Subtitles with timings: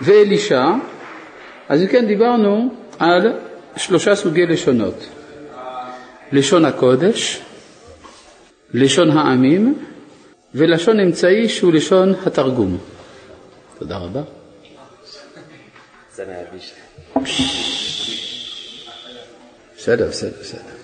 [0.00, 0.64] ואלישע,
[1.68, 3.32] אז אם כן דיברנו על
[3.76, 5.08] שלושה סוגי לשונות.
[6.32, 7.40] לשון הקודש,
[8.74, 9.84] לשון העמים
[10.54, 12.78] ולשון אמצעי שהוא לשון התרגום.
[13.78, 14.22] תודה רבה.
[19.76, 20.74] בסדר, בסדר, בסדר.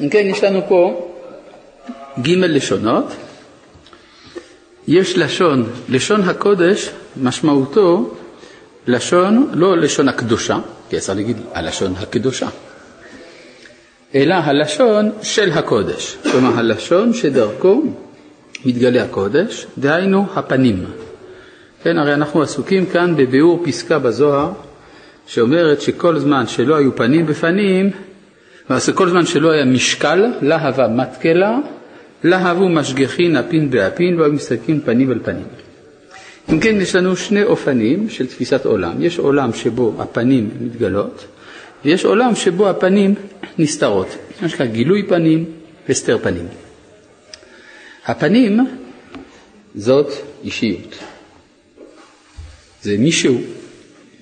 [0.00, 1.12] אם כן, יש לנו פה
[2.22, 3.04] ג' לשונות.
[4.88, 6.90] יש לשון, לשון הקודש,
[7.22, 8.14] משמעותו
[8.86, 10.58] לשון, לא לשון הקדושה,
[10.90, 12.48] כי אפשר להגיד הלשון הקדושה,
[14.14, 17.82] אלא הלשון של הקודש, כלומר הלשון שדרכו
[18.64, 20.84] מתגלה הקודש, דהיינו הפנים.
[21.82, 24.52] כן, הרי אנחנו עסוקים כאן בביאור פסקה בזוהר
[25.26, 27.90] שאומרת שכל זמן שלא היו פנים בפנים,
[28.94, 31.58] כל זמן שלא היה משקל, להבה מתקלה,
[32.24, 35.46] להבו משגחין אפין באפין, והיו מסתכלים פנים אל פנים.
[36.52, 39.02] אם כן, יש לנו שני אופנים של תפיסת עולם.
[39.02, 41.26] יש עולם שבו הפנים מתגלות,
[41.84, 43.14] ויש עולם שבו הפנים
[43.58, 44.16] נסתרות.
[44.42, 45.44] מה שנקרא גילוי פנים
[45.88, 46.48] והסתר פנים.
[48.06, 48.66] הפנים
[49.74, 50.12] זאת
[50.44, 50.98] אישיות.
[52.82, 53.40] זה מישהו,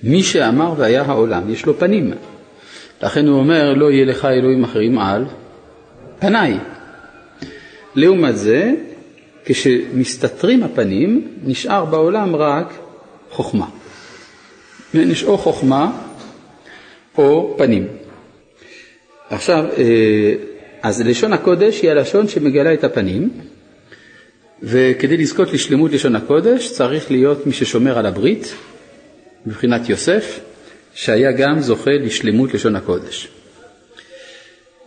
[0.03, 2.11] מי שאמר והיה העולם, יש לו פנים.
[3.03, 5.25] לכן הוא אומר, לא יהיה לך אלוהים אחרים על
[6.19, 6.57] פניי.
[7.99, 8.73] לעומת זה,
[9.45, 12.73] כשמסתתרים הפנים, נשאר בעולם רק
[13.29, 13.65] חוכמה.
[14.93, 16.01] יש או חוכמה
[17.17, 17.87] או פנים.
[19.29, 20.33] עכשיו, אה,
[20.81, 23.29] אז לשון הקודש היא הלשון שמגלה את הפנים,
[24.63, 28.53] וכדי לזכות לשלמות לשון הקודש צריך להיות מי ששומר על הברית,
[29.45, 30.39] מבחינת יוסף,
[30.93, 33.27] שהיה גם זוכה לשלמות לשון הקודש.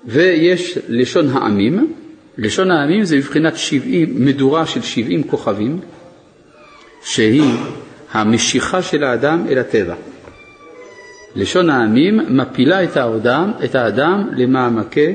[0.04, 1.92] ויש לשון העמים,
[2.38, 5.80] לשון העמים זה מבחינת 70, מדורה של 70 כוכבים,
[7.04, 7.54] שהיא
[8.12, 9.94] המשיכה של האדם אל הטבע.
[11.36, 15.14] לשון העמים מפילה את האדם, את האדם למעמקי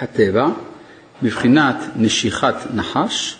[0.00, 0.48] הטבע,
[1.22, 3.36] בבחינת נשיכת נחש,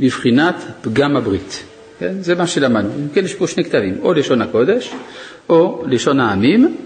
[0.00, 1.64] בבחינת פגם הברית.
[1.98, 2.14] כן?
[2.20, 2.90] זה מה שלמדנו.
[3.14, 4.92] כן, יש פה שני כתבים, או לשון הקודש
[5.48, 6.76] או לשון העמים,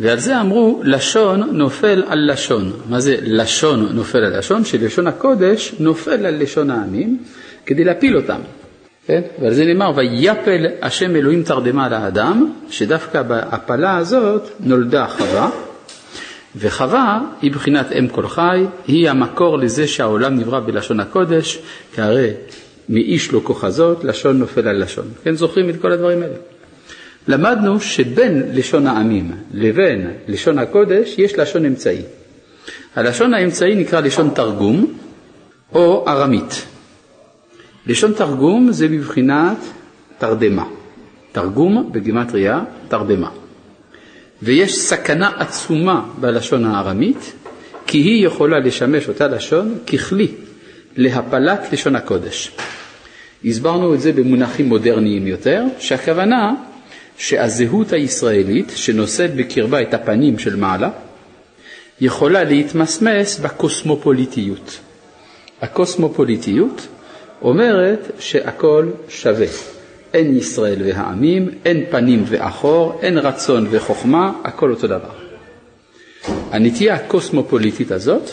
[0.00, 2.72] ועל זה אמרו לשון נופל על לשון.
[2.88, 4.64] מה זה לשון נופל על לשון?
[4.64, 7.18] שלשון הקודש נופל על לשון העמים
[7.66, 8.40] כדי להפיל אותם.
[9.06, 9.20] כן?
[9.42, 15.50] ועל זה נאמר ויפל השם אלוהים תרדמה על האדם, שדווקא בהפלה הזאת נולדה חווה,
[16.56, 21.58] וחווה היא בחינת אם כל חי, היא המקור לזה שהעולם נברא בלשון הקודש,
[21.94, 22.30] כי הרי
[22.88, 25.08] מאיש לא כוחזות, לשון נופל על לשון.
[25.22, 26.34] כן, זוכרים את כל הדברים האלה?
[27.28, 32.02] למדנו שבין לשון העמים לבין לשון הקודש יש לשון אמצעי.
[32.96, 34.98] הלשון האמצעי נקרא לשון תרגום
[35.74, 36.66] או ארמית.
[37.86, 39.56] לשון תרגום זה בבחינת
[40.18, 40.64] תרדמה.
[41.32, 43.30] תרגום בגימטריה תרדמה.
[44.42, 47.32] ויש סכנה עצומה בלשון הארמית,
[47.86, 50.28] כי היא יכולה לשמש אותה לשון ככלי
[50.96, 52.52] להפלת לשון הקודש.
[53.44, 56.54] הסברנו את זה במונחים מודרניים יותר, שהכוונה
[57.22, 60.90] שהזהות הישראלית שנושאת בקרבה את הפנים של מעלה,
[62.00, 64.78] יכולה להתמסמס בקוסמופוליטיות.
[65.62, 66.86] הקוסמופוליטיות
[67.42, 69.46] אומרת שהכל שווה.
[70.14, 75.14] אין ישראל והעמים, אין פנים ואחור, אין רצון וחוכמה, הכל אותו דבר.
[76.50, 78.30] הנטייה הקוסמופוליטית הזאת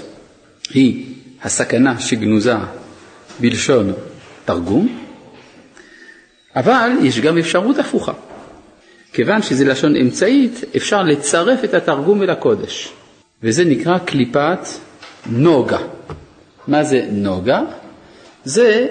[0.73, 1.05] היא
[1.43, 2.55] הסכנה שגנוזה
[3.39, 3.93] בלשון
[4.45, 4.99] תרגום,
[6.55, 8.13] אבל יש גם אפשרות הפוכה.
[9.13, 12.93] כיוון שזה לשון אמצעית, אפשר לצרף את התרגום אל הקודש,
[13.43, 14.59] וזה נקרא קליפת
[15.29, 15.79] נוגה.
[16.67, 17.61] מה זה נוגה?
[18.43, 18.87] זה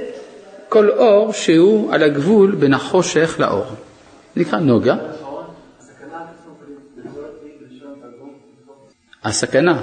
[0.69, 3.67] כל אור שהוא על הגבול בין החושך לאור.
[4.37, 4.97] נקרא נוגה.
[9.25, 9.83] הסכנה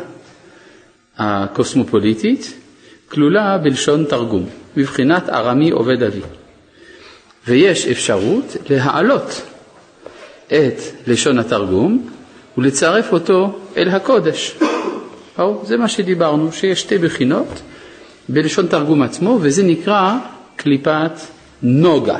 [1.17, 2.53] הקוסמופוליטית
[3.09, 4.45] כלולה בלשון תרגום,
[4.77, 6.21] בבחינת ארמי עובד אבי.
[7.47, 9.41] ויש אפשרות להעלות
[10.47, 12.09] את לשון התרגום
[12.57, 14.55] ולצרף אותו אל הקודש.
[15.39, 17.61] או, זה מה שדיברנו, שיש שתי בחינות
[18.29, 20.17] בלשון תרגום עצמו, וזה נקרא
[20.55, 21.11] קליפת
[21.63, 22.17] נוגה.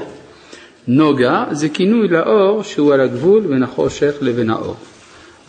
[0.87, 4.75] נוגה זה כינוי לאור שהוא על הגבול בין החושך לבין האור.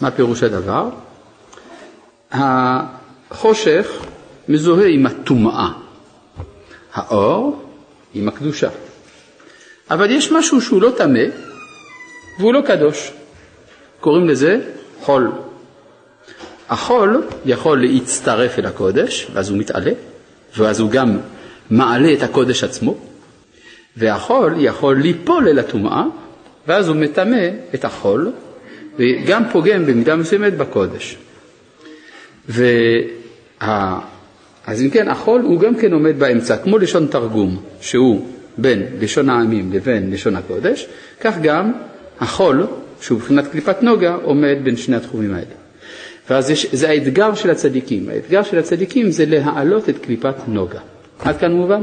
[0.00, 0.88] מה פירוש הדבר?
[2.32, 3.88] החושך
[4.48, 5.68] מזוהה עם הטומאה,
[6.94, 7.62] האור
[8.14, 8.68] עם הקדושה.
[9.90, 11.20] אבל יש משהו שהוא לא טמא
[12.38, 13.12] והוא לא קדוש.
[14.00, 14.60] קוראים לזה
[15.00, 15.30] חול.
[16.68, 19.92] החול יכול להצטרף אל הקודש, ואז הוא מתעלה,
[20.56, 21.18] ואז הוא גם
[21.70, 22.96] מעלה את הקודש עצמו,
[23.96, 26.04] והחול יכול ליפול אל הטומאה,
[26.66, 28.32] ואז הוא מטמא את החול,
[28.98, 31.16] וגם פוגם במידה מסוימת בקודש.
[32.48, 34.00] וה...
[34.66, 38.26] אז אם כן, החול הוא גם כן עומד באמצע, כמו לשון תרגום, שהוא
[38.58, 40.86] בין לשון העמים לבין לשון הקודש,
[41.20, 41.72] כך גם
[42.20, 42.66] החול,
[43.00, 45.54] שהוא מבחינת קליפת נוגה, עומד בין שני התחומים האלה.
[46.30, 48.08] ואז יש, זה האתגר של הצדיקים.
[48.08, 50.80] האתגר של הצדיקים זה להעלות את קליפת נוגה.
[51.18, 51.82] עד כאן מובן?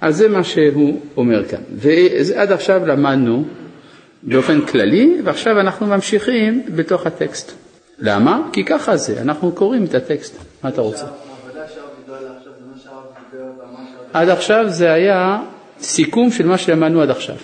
[0.00, 1.60] אז זה מה שהוא אומר כאן.
[1.72, 3.44] ועד עכשיו למדנו
[4.22, 7.52] באופן כללי, ועכשיו אנחנו ממשיכים בתוך הטקסט.
[7.98, 8.48] למה?
[8.52, 10.36] כי ככה זה, אנחנו קוראים את הטקסט.
[10.62, 11.06] מה אתה רוצה?
[14.12, 15.38] עד עכשיו זה היה
[15.80, 17.36] סיכום של מה שלמדנו עד עכשיו.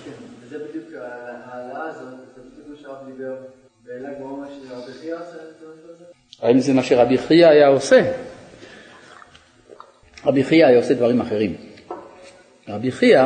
[6.45, 8.03] האם זה מה שרבי חייא היה עושה?
[10.27, 11.55] רבי חייא היה עושה דברים אחרים.
[12.69, 13.25] רבי חייא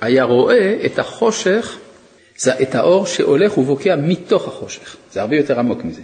[0.00, 1.78] היה רואה את החושך,
[2.62, 4.96] את האור שהולך ובוקע מתוך החושך.
[5.12, 6.02] זה הרבה יותר עמוק מזה.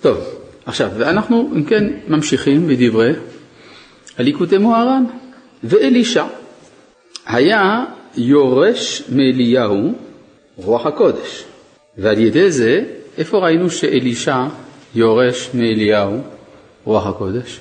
[0.00, 0.18] טוב,
[0.66, 3.12] עכשיו, ואנחנו אם כן ממשיכים בדברי
[4.18, 5.04] הליקוטי מוהר"ן
[5.64, 6.24] ואלישע.
[7.26, 7.84] היה
[8.16, 9.92] יורש מאליהו
[10.56, 11.44] רוח הקודש,
[11.98, 12.84] ועל ידי זה,
[13.18, 14.44] איפה ראינו שאלישע
[14.94, 16.20] יורש מאליהו
[16.84, 17.60] רוח הקודש?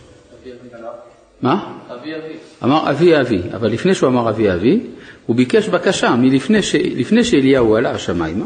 [1.41, 1.73] מה?
[1.93, 2.33] אבי אבי.
[2.63, 4.79] אמר אבי אבי, אבל לפני שהוא אמר אבי אבי,
[5.25, 6.75] הוא ביקש בקשה מלפני ש...
[7.23, 8.45] שאליהו עלה השמיימה.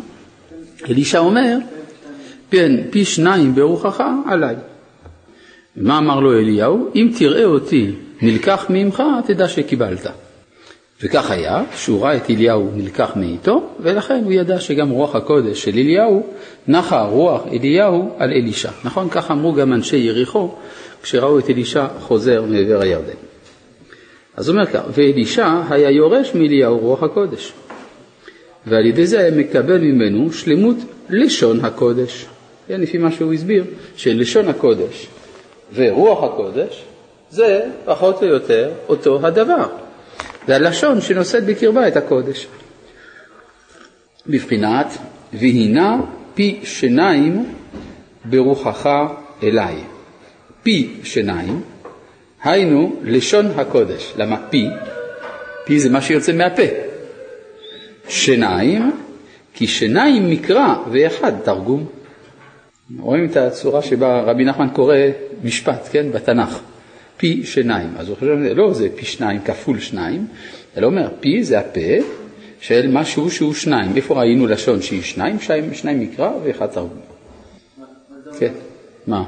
[0.89, 1.57] אלישע אומר,
[2.51, 4.55] כן, פי שניים ברוחך עליי.
[5.75, 6.89] מה אמר לו אליהו?
[6.95, 7.91] אם תראה אותי
[8.21, 10.07] נלקח ממך, תדע שקיבלת.
[11.01, 15.71] וכך היה, שהוא ראה את אליהו נלקח מאיתו, ולכן הוא ידע שגם רוח הקודש של
[15.71, 16.27] אליהו,
[16.67, 18.71] נחה רוח אליהו על אלישע.
[18.83, 19.09] נכון?
[19.09, 20.51] כך אמרו גם אנשי יריחו,
[21.03, 23.13] כשראו את אלישע חוזר מעבר הירדן.
[24.35, 27.53] אז הוא אומר כך, ואלישע היה יורש מאליהו רוח הקודש,
[28.67, 30.77] ועל ידי זה היה מקבל ממנו שלמות
[31.09, 32.25] לשון הקודש.
[32.67, 33.63] כן, לפי מה שהוא הסביר,
[33.95, 35.07] שלשון הקודש
[35.73, 36.83] ורוח הקודש
[37.29, 39.84] זה פחות או יותר אותו הדבר.
[40.47, 42.47] זה הלשון שנושאת בקרבה את הקודש.
[44.27, 44.97] בבחינת
[45.33, 46.01] והינה
[46.33, 47.53] פי שיניים
[48.25, 48.89] ברוחך
[49.43, 49.75] אליי.
[50.63, 51.61] פי שיניים,
[52.43, 54.13] היינו לשון הקודש.
[54.17, 54.67] למה פי?
[55.65, 56.63] פי זה מה שיוצא מהפה.
[58.07, 58.91] שיניים,
[59.53, 61.85] כי שיניים מקרא ואחד תרגום.
[62.99, 64.97] רואים את הצורה שבה רבי נחמן קורא
[65.43, 66.59] משפט, כן, בתנ"ך.
[67.17, 67.89] פי שיניים.
[67.97, 70.27] אז הוא חושב, לא, זה פי שניים כפול שניים,
[70.77, 72.05] אלא אומר, פי זה הפה
[72.61, 73.95] של משהו שהוא שניים.
[73.95, 75.39] איפה ראינו לשון שהיא שניים?
[75.39, 76.99] שניים, שניים מקרא ואחד תרגום.
[78.39, 78.51] כן,
[79.07, 79.23] מה?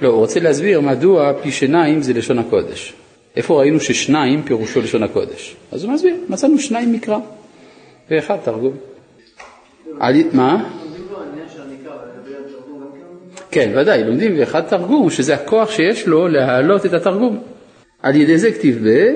[0.00, 2.94] לא, הוא רוצה להסביר מדוע פי שיניים זה לשון הקודש.
[3.36, 5.56] איפה ראינו ששניים פירושו לשון הקודש?
[5.72, 7.18] אז הוא מסביר, מצאנו שניים מקרא
[8.10, 8.76] ואחד תרגום.
[10.32, 10.75] מה?
[13.56, 17.42] כן, ודאי, לומדים ואחד תרגום, שזה הכוח שיש לו להעלות את התרגום.
[18.02, 19.14] על ידי זה כתיב ב...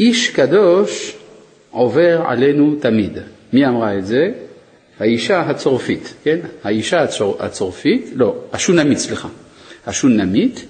[0.00, 1.16] איש קדוש
[1.70, 3.18] עובר עלינו תמיד.
[3.52, 4.30] מי אמרה את זה?
[5.00, 6.38] האישה הצורפית, כן?
[6.64, 9.28] האישה הצור, הצורפית, לא, השונמית, סליחה.
[9.86, 10.66] השונמית,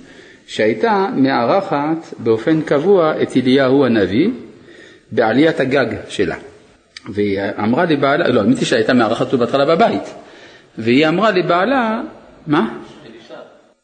[0.46, 4.28] שהייתה מארחת באופן קבוע את אליהו הנביא
[5.12, 6.36] בעליית הגג שלה.
[7.08, 10.14] והיא אמרה לבעלה, לא, האמת היא שהייתה מארחת אותו בהתחלה בבית,
[10.78, 12.00] והיא אמרה לבעלה,
[12.46, 12.78] מה?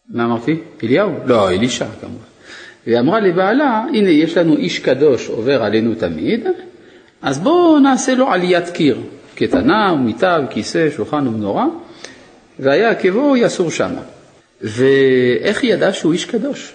[0.08, 0.56] מה אמרתי?
[0.84, 1.12] אליהו?
[1.26, 2.24] לא, אלישע כמובן.
[2.86, 6.46] והיא אמרה לבעלה, הנה יש לנו איש קדוש עובר עלינו תמיד,
[7.22, 9.00] אז בואו נעשה לו עליית קיר,
[9.34, 11.66] קטנה ומיטה וכיסא, שולחן ומנורה,
[12.58, 14.02] והיה עקבו יסור שמה.
[14.60, 16.72] ואיך היא ידעה שהוא איש קדוש?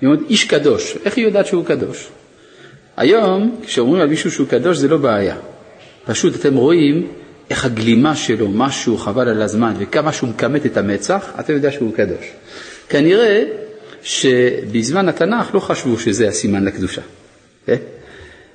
[0.00, 2.08] היא אומרת, איש קדוש, איך היא יודעת שהוא קדוש?
[2.96, 5.36] היום, כשאומרים על מישהו שהוא קדוש זה לא בעיה.
[6.04, 7.06] פשוט אתם רואים
[7.50, 11.94] איך הגלימה שלו, משהו חבל על הזמן, וכמה שהוא מכמת את המצח, אתה יודע שהוא
[11.94, 12.32] קדוש.
[12.88, 13.44] כנראה
[14.02, 17.02] שבזמן התנ"ך לא חשבו שזה הסימן לקדושה.
[17.66, 17.76] כן?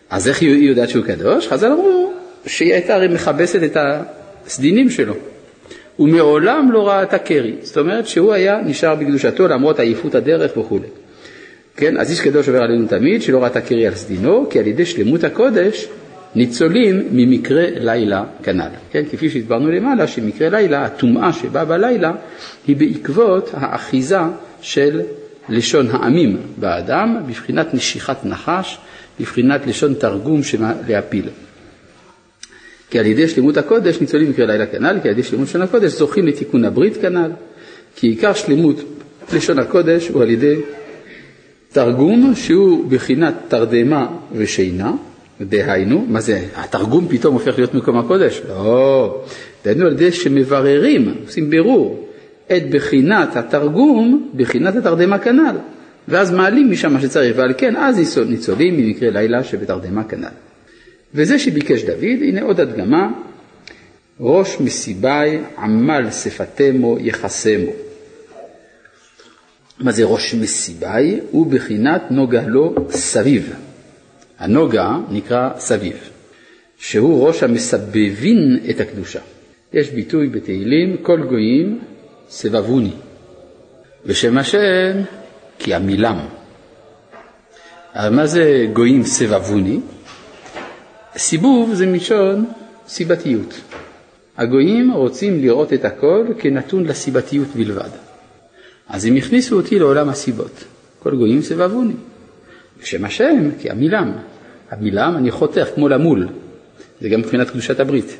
[0.10, 1.48] אז איך היא יודעת שהוא קדוש?
[1.48, 2.14] חז"ל אמרו
[2.46, 3.78] שהיא הייתה הרי מכבסת את
[4.46, 5.14] הסדינים שלו.
[5.96, 10.58] הוא מעולם לא ראה את הקרי, זאת אומרת שהוא היה נשאר בקדושתו למרות עייפות הדרך
[10.58, 10.80] וכו'.
[11.76, 14.86] כן, אז איש קדוש עובר עלינו תמיד שלא את הקרי על סדינו, כי על ידי
[14.86, 15.88] שלמות הקודש
[16.36, 18.70] ניצולים ממקרה לילה כנ"ל.
[18.92, 22.14] כן, כפי שהסברנו למעלה, שמקרה לילה, הטומאה שבאה בלילה,
[22.68, 24.20] היא בעקבות האחיזה
[24.62, 25.02] של
[25.50, 28.78] לשון העמים באדם, בבחינת נשיכת נחש,
[29.20, 30.42] בבחינת לשון תרגום
[30.88, 31.30] להפיל.
[32.90, 35.92] כי על ידי שלמות הקודש ניצולים מקרה לילה כנ"ל, כי על ידי שלמות לשון הקודש
[35.92, 37.32] זוכים לתיקון הברית כנ"ל,
[37.96, 38.82] כי עיקר שלמות
[39.34, 40.56] לשון הקודש הוא על ידי
[41.72, 44.92] תרגום שהוא בחינת תרדמה ושינה,
[45.42, 48.42] דהיינו, מה זה, התרגום פתאום הופך להיות מקום הקודש?
[48.50, 49.24] לא,
[49.66, 52.08] דהיינו על ידי שמבררים, עושים בירור,
[52.48, 55.56] את בחינת התרגום, בחינת התרדמה כנ"ל,
[56.08, 60.28] ואז מעלים משם מה שצריך, ועל כן אז ניצולים ממקרה לילה שבתרדמה כנ"ל.
[61.14, 63.12] וזה שביקש דוד, הנה עוד הדגמה,
[64.20, 67.72] ראש מסיבי עמל שפתמו יחסמו.
[69.80, 71.20] מה זה ראש מסיבי?
[71.32, 73.54] הוא בחינת נוגה לו סביב.
[74.40, 76.10] הנוגה נקרא סביב,
[76.78, 79.20] שהוא ראש המסבבין את הקדושה.
[79.74, 81.80] יש ביטוי בתהילים, כל גויים
[82.30, 82.92] סבבוני,
[84.06, 85.02] ושם השם
[85.60, 86.20] כי עמילם.
[87.94, 89.80] אבל מה זה גויים סבבוני?
[91.18, 92.46] סיבוב זה מלשון
[92.88, 93.62] סיבתיות.
[94.38, 97.90] הגויים רוצים לראות את הכל כנתון לסיבתיות בלבד.
[98.90, 100.64] אז הם הכניסו אותי לעולם הסיבות.
[101.00, 101.94] כל גויים סבבוני.
[102.82, 104.12] בשם השם, כי המילם.
[104.70, 106.28] המילם אני חותך כמו למול.
[107.02, 108.18] זה גם מבחינת קדושת הברית,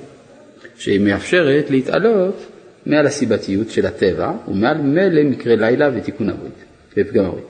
[0.78, 2.46] שהיא מאפשרת להתעלות
[2.86, 6.64] מעל הסיבתיות של הטבע ומעל מילא מקרה לילה ותיקון הברית,
[6.98, 7.46] ופגם הברית.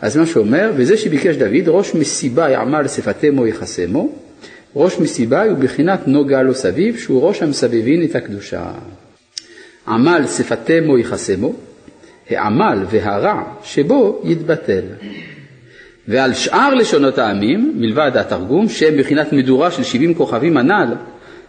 [0.00, 4.18] אז מה שאומר, וזה שביקש דוד, ראש מסיבה יעמל שפתמו יחסמו,
[4.76, 8.72] ראש מסיבה הוא בחינת נוגה לו סביב, שהוא ראש המסבבין את הקדושה.
[9.88, 11.54] עמל שפתמו יחסמו,
[12.30, 14.84] העמל והרע שבו יתבטל.
[16.08, 20.94] ועל שאר לשונות העמים, מלבד התרגום, שהם בחינת מדורה של שבעים כוכבים הנ"ל,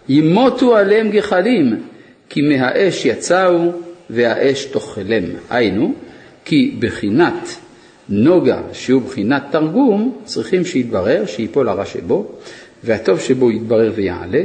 [0.10, 1.76] ימותו עליהם גחלים,
[2.30, 3.72] כי מהאש יצאו
[4.10, 5.24] והאש תאכלם.
[5.50, 5.94] היינו,
[6.46, 7.58] כי בחינת
[8.10, 12.32] נוגה, שהוא בחינת תרגום, צריכים שיתברר, שיפול הרע שבו,
[12.84, 14.44] והטוב שבו יתברר ויעלה,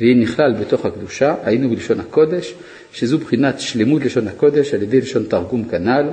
[0.00, 2.54] ויהיה נכלל בתוך הקדושה, היינו בלשון הקודש,
[2.92, 6.06] שזו בחינת שלמות לשון הקודש על ידי לשון תרגום כנ"ל,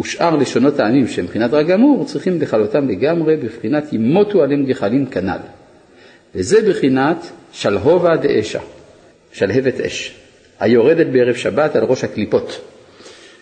[0.00, 5.38] ושאר לשונות העמים שהם מבחינת רג אמור, צריכים לכלותם לגמרי בבחינת ימותו עליהם גחלים כנ"ל.
[6.34, 8.60] וזה בחינת שלהובה דאשה,
[9.32, 10.14] שלהבת אש,
[10.60, 12.60] היורדת בערב שבת על ראש הקליפות.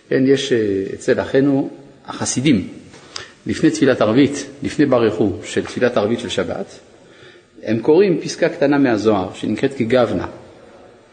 [0.09, 1.71] כן, יש אה, אצל אחינו
[2.07, 2.69] החסידים,
[3.47, 6.79] לפני תפילת ערבית, לפני ברכו של תפילת ערבית של שבת,
[7.63, 10.27] הם קוראים פסקה קטנה מהזוהר שנקראת כגוונה,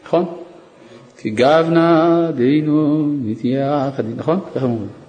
[0.06, 0.26] נכון?
[1.18, 4.40] כגוונה דהינו נתיח, נכון?
[4.56, 5.03] ככה אומרים.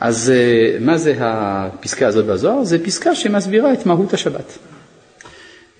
[0.00, 2.64] אז אה, מה זה הפסקה הזאת בזוהר?
[2.64, 4.58] זה פסקה שמסבירה את מהות השבת.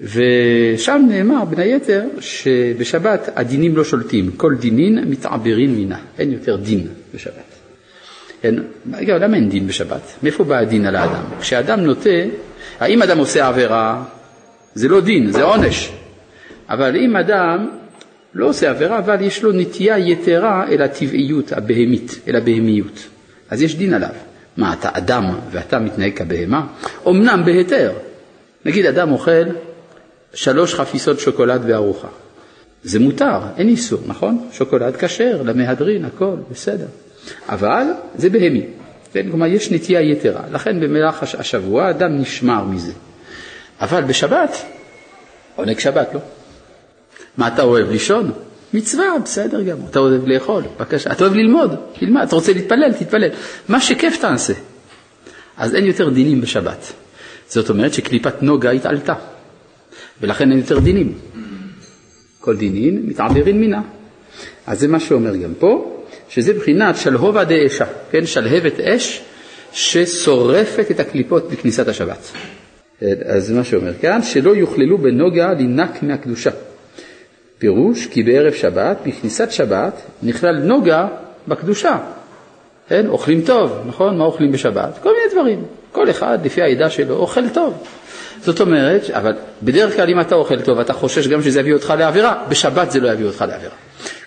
[0.01, 6.87] ושם נאמר בין היתר שבשבת הדינים לא שולטים, כל דינין מתעברין מינה, אין יותר דין
[7.15, 7.55] בשבת.
[8.45, 8.63] אין,
[8.95, 10.03] רגע, למה אין דין בשבת?
[10.23, 11.25] מאיפה בא הדין על האדם?
[11.41, 12.11] כשאדם נוטה,
[12.81, 14.05] האם אדם עושה עבירה,
[14.75, 15.93] זה לא דין, זה עונש.
[16.69, 17.69] אבל אם אדם
[18.35, 23.09] לא עושה עבירה, אבל יש לו נטייה יתרה אל הטבעיות הבהמית, אל הבהמיות.
[23.55, 24.09] אז יש דין עליו.
[24.57, 26.67] מה, אתה אדם ואתה מתנהג כבהמה?
[27.09, 27.93] אמנם בהיתר.
[28.65, 29.45] נגיד אדם אוכל
[30.35, 32.09] שלוש חפיסות שוקולד וארוחה.
[32.85, 34.49] זה מותר, אין איסור, נכון?
[34.53, 36.87] שוקולד כשר, למהדרין, הכל, בסדר.
[37.49, 37.85] אבל
[38.17, 38.67] זה בהמי.
[39.13, 39.31] כן?
[39.31, 40.43] כלומר, יש נטייה יתרה.
[40.53, 42.93] לכן במהלך השבוע אדם נשמר מזה.
[43.81, 44.57] אבל בשבת,
[45.57, 46.21] עונג שבת, לא?
[47.37, 48.33] מה אתה אוהב לישון?
[48.75, 49.89] מצווה, בסדר גמור.
[49.91, 51.13] אתה אוהב לאכול, בבקשה.
[51.13, 52.23] אתה אוהב ללמוד, תלמד.
[52.23, 53.29] אתה רוצה להתפלל, תתפלל.
[53.69, 54.53] מה שכיף תעשה.
[55.57, 56.93] אז אין יותר דינים בשבת.
[57.49, 59.15] זאת אומרת שקליפת נוגה התעלתה,
[60.21, 61.19] ולכן אין יותר דינים.
[62.41, 63.83] כל דינין מתעברין מינה.
[64.67, 69.23] אז זה מה שאומר גם פה, שזה בחינת שלהובה דאשה, כן, שלהבת אש
[69.73, 72.33] ששורפת את הקליפות בכניסת השבת.
[73.03, 76.51] אז זה מה שאומר כאן, שלא יוכללו בנוגה לנק מהקדושה.
[77.59, 79.93] פירוש כי בערב שבת, בכניסת שבת,
[80.23, 81.07] נכלל נוגה
[81.49, 81.99] בקדושה.
[82.89, 84.19] כן, אוכלים טוב, נכון?
[84.19, 84.99] מה אוכלים בשבת?
[85.03, 85.65] כל מיני דברים.
[85.93, 87.85] כל אחד לפי העדה שלו אוכל טוב.
[88.41, 89.33] זאת אומרת, אבל
[89.63, 93.01] בדרך כלל אם אתה אוכל טוב, אתה חושש גם שזה יביא אותך לעבירה, בשבת זה
[93.01, 93.75] לא יביא אותך לעבירה.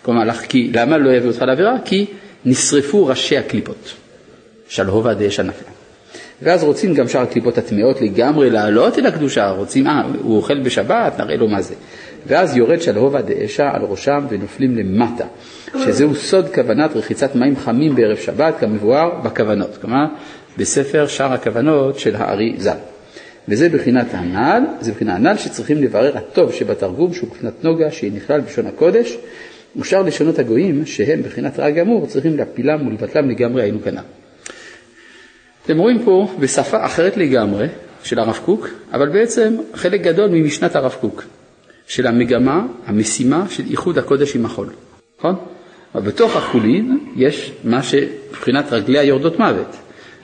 [0.02, 1.76] כלומר, כי, למה לא יביא אותך לעבירה?
[1.86, 2.06] כי
[2.46, 3.94] נשרפו ראשי הקליפות.
[4.70, 5.77] שלהובה דאשה נפלה.
[6.42, 11.20] ואז רוצים גם שאר הקליפות הטמאות לגמרי לעלות אל הקדושה, רוצים, אה, הוא אוכל בשבת,
[11.20, 11.74] נראה לו מה זה.
[12.28, 15.26] ואז יורד שלהובה דאשה על ראשם ונופלים למטה,
[15.86, 20.06] שזהו סוד כוונת רחיצת מים חמים בערב שבת, כמבואר בכוונות, כלומר
[20.58, 22.78] בספר שאר הכוונות של הארי ז"ל.
[23.50, 28.42] וזה בחינת הנ"ל, זה בחינת הנ"ל שצריכים לברר הטוב שבתרגום, שהוא בחינת נוגה, שהיא נכלל
[28.42, 29.18] בלשון הקודש,
[29.76, 34.17] ושאר לשונות הגויים, שהם בחינת רע גמור, צריכים להפילם ולבטלם לגמרי היינו כנ"ל.
[35.68, 37.68] אתם רואים פה בשפה אחרת לגמרי
[38.04, 41.24] של הרב קוק, אבל בעצם חלק גדול ממשנת הרב קוק,
[41.88, 44.70] של המגמה, המשימה של איחוד הקודש עם החול,
[45.20, 45.36] נכון?
[45.96, 49.76] אבל בתוך החולין יש מה שמבחינת רגליה יורדות מוות,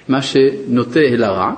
[0.07, 1.51] מה שנוטה אל הרע,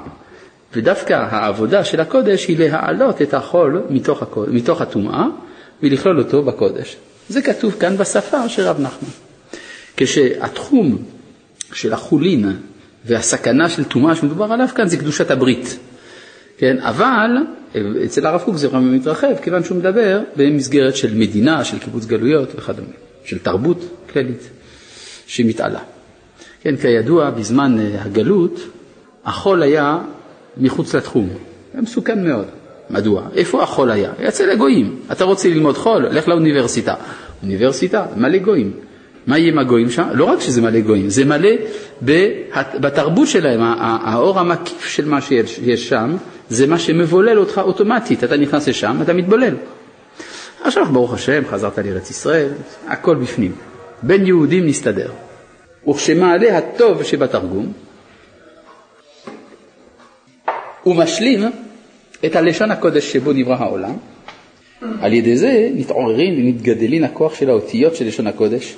[0.73, 5.25] ודווקא העבודה של הקודש היא להעלות את החול מתוך, מתוך הטומאה
[5.83, 6.97] ולכלול אותו בקודש.
[7.29, 9.09] זה כתוב כאן בשפה של רב נחמן.
[9.97, 10.97] כשהתחום
[11.73, 12.53] של החולין
[13.05, 15.79] והסכנה של טומאה שמדובר עליו כאן זה קדושת הברית.
[16.57, 17.29] כן, אבל
[18.05, 22.87] אצל הרב קוק זה מתרחב כיוון שהוא מדבר במסגרת של מדינה, של קיבוץ גלויות וכדומה,
[23.25, 24.49] של תרבות כללית
[25.27, 25.79] שמתעלה.
[26.61, 28.59] כן, כידוע, בזמן אה, הגלות
[29.25, 29.97] החול היה
[30.57, 31.29] מחוץ לתחום,
[31.73, 32.45] היה מסוכן מאוד.
[32.89, 33.27] מדוע?
[33.35, 34.11] איפה החול היה?
[34.27, 34.99] אצל הגויים.
[35.11, 36.05] אתה רוצה ללמוד חול?
[36.05, 36.93] לך לאוניברסיטה.
[37.43, 38.71] אוניברסיטה, מלא גויים.
[39.27, 40.07] מה יהיה עם הגויים שם?
[40.13, 41.49] לא רק שזה מלא גויים, זה מלא
[42.79, 46.15] בתרבות שלהם, האור המקיף של מה שיש שם,
[46.49, 49.55] זה מה שמבולל אותך אוטומטית, אתה נכנס לשם, אתה מתבולל.
[50.63, 52.49] עכשיו ברוך השם, חזרת לארץ ישראל,
[52.87, 53.51] הכל בפנים.
[54.03, 55.11] בין יהודים נסתדר.
[55.89, 57.73] וכשמעלה הטוב שבתרגום,
[60.83, 61.41] הוא משלים
[62.25, 63.93] את הלשון הקודש שבו נברא העולם,
[65.01, 68.75] על ידי זה מתעוררים ומתגדלים הכוח של האותיות של לשון הקודש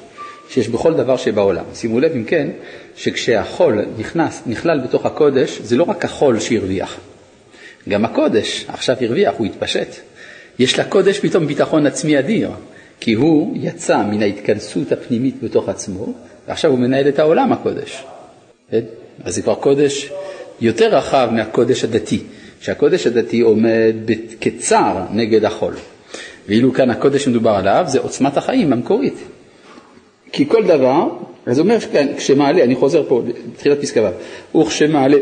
[0.49, 1.63] שיש בכל דבר שבעולם.
[1.73, 2.47] שימו לב אם כן,
[2.95, 6.97] שכשהחול נכנס, נכלל בתוך הקודש, זה לא רק החול שהרוויח,
[7.89, 9.87] גם הקודש עכשיו הרוויח, הוא התפשט.
[10.59, 12.51] יש לקודש פתאום ביטחון עצמי אדיר,
[12.99, 16.13] כי הוא יצא מן ההתכנסות הפנימית בתוך עצמו,
[16.47, 18.03] ועכשיו הוא מנהל את העולם הקודש.
[18.71, 18.81] כן?
[19.23, 20.11] אז זה כבר קודש
[20.61, 22.23] יותר רחב מהקודש הדתי,
[22.61, 23.95] שהקודש הדתי עומד
[24.41, 25.73] כצר נגד החול.
[26.47, 29.17] ואילו כאן הקודש שמדובר עליו זה עוצמת החיים המקורית.
[30.31, 31.07] כי כל דבר,
[31.45, 33.21] אז אומר כאן, כשמעלה, אני חוזר פה,
[33.57, 34.11] תחילת פסקה
[34.53, 35.17] ו', וכשמעלה,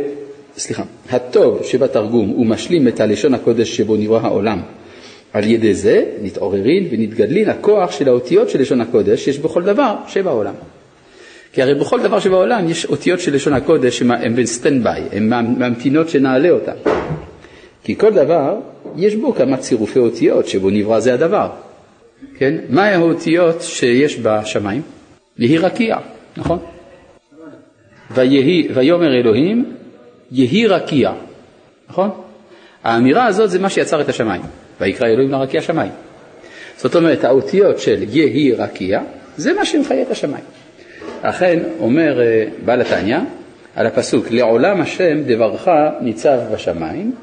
[0.58, 4.62] סליחה, הטוב שבתרגום הוא משלים את הלשון הקודש שבו נברא העולם.
[5.34, 10.54] על ידי זה נתעוררין ונתגדלין הכוח של האותיות של לשון הקודש שיש בכל דבר שבעולם.
[11.54, 16.50] כי הרי בכל דבר שבעולם יש אותיות של לשון הקודש שהן ב-standby, הן ממתינות שנעלה
[16.50, 16.74] אותן.
[17.84, 18.56] כי כל דבר
[18.98, 21.50] יש בו כמה צירופי אותיות שבו נברא זה הדבר.
[22.38, 22.56] כן?
[22.70, 24.82] מה האותיות שיש בשמיים?
[25.38, 25.98] יהי רקיע,
[26.38, 26.60] נכון?
[28.12, 29.76] ויהי, ויאמר אלוהים
[30.32, 31.12] יהי רקיע,
[31.90, 32.10] נכון?
[32.84, 34.42] האמירה הזאת זה מה שיצר את השמיים,
[34.82, 35.92] ויקרא אלוהים לרקיע שמיים.
[36.78, 39.02] זאת אומרת האותיות של יהי רקיע
[39.38, 40.44] זה מה שמחיה את השמיים.
[41.22, 43.18] אכן אומר אה, בעל התניא
[43.76, 45.68] על הפסוק לעולם השם דברך
[46.02, 47.16] ניצב בשמיים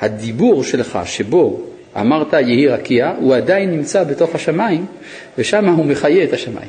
[0.00, 1.60] הדיבור שלך שבו
[2.00, 4.86] אמרת יהי רקיע, הוא עדיין נמצא בתוך השמיים,
[5.38, 6.68] ושם הוא מחיה את השמיים.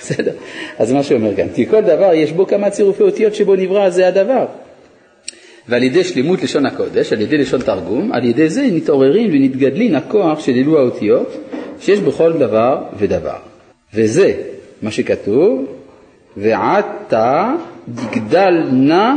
[0.00, 0.32] בסדר?
[0.78, 4.08] אז מה שאומר כאן, כי כל דבר יש בו כמה צירופי אותיות שבו נברא זה
[4.08, 4.46] הדבר.
[5.68, 10.40] ועל ידי שלמות לשון הקודש, על ידי לשון תרגום, על ידי זה נתעוררים ונתגדלין הכוח
[10.40, 11.36] של אלו האותיות
[11.80, 13.36] שיש בכל דבר ודבר.
[13.94, 14.32] וזה
[14.82, 15.66] מה שכתוב,
[16.36, 17.54] ועתה
[17.88, 19.12] יגדל נא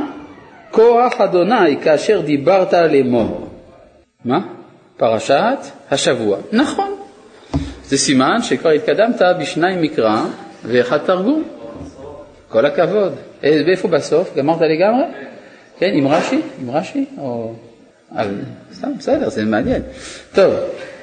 [0.71, 3.47] כוח אדוני כאשר דיברת לאמור.
[4.25, 4.39] מה?
[4.97, 5.57] פרשת
[5.91, 6.37] השבוע.
[6.51, 6.91] נכון.
[7.85, 10.25] זה סימן שכבר התקדמת בשניים מקרא
[10.63, 11.43] ואחד תרגום.
[12.49, 13.13] כל הכבוד.
[13.43, 14.35] ואיפה בסוף?
[14.37, 15.03] גמרת לגמרי?
[15.79, 16.41] כן, עם רש"י?
[16.61, 17.05] עם רש"י?
[17.17, 17.53] או...
[18.73, 19.81] סתם, בסדר, זה מעניין.
[20.33, 20.53] טוב,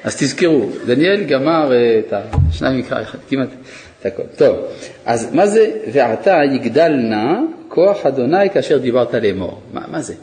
[0.03, 2.13] אז תזכרו, דניאל גמר אה, את
[2.49, 3.47] השניים מקרא אחד, כמעט
[3.99, 4.23] את הכל.
[4.37, 4.57] טוב,
[5.05, 9.61] אז מה זה ועתה יגדל נא כוח אדוני כאשר דיברת לאמור?
[9.73, 10.13] מה, מה זה?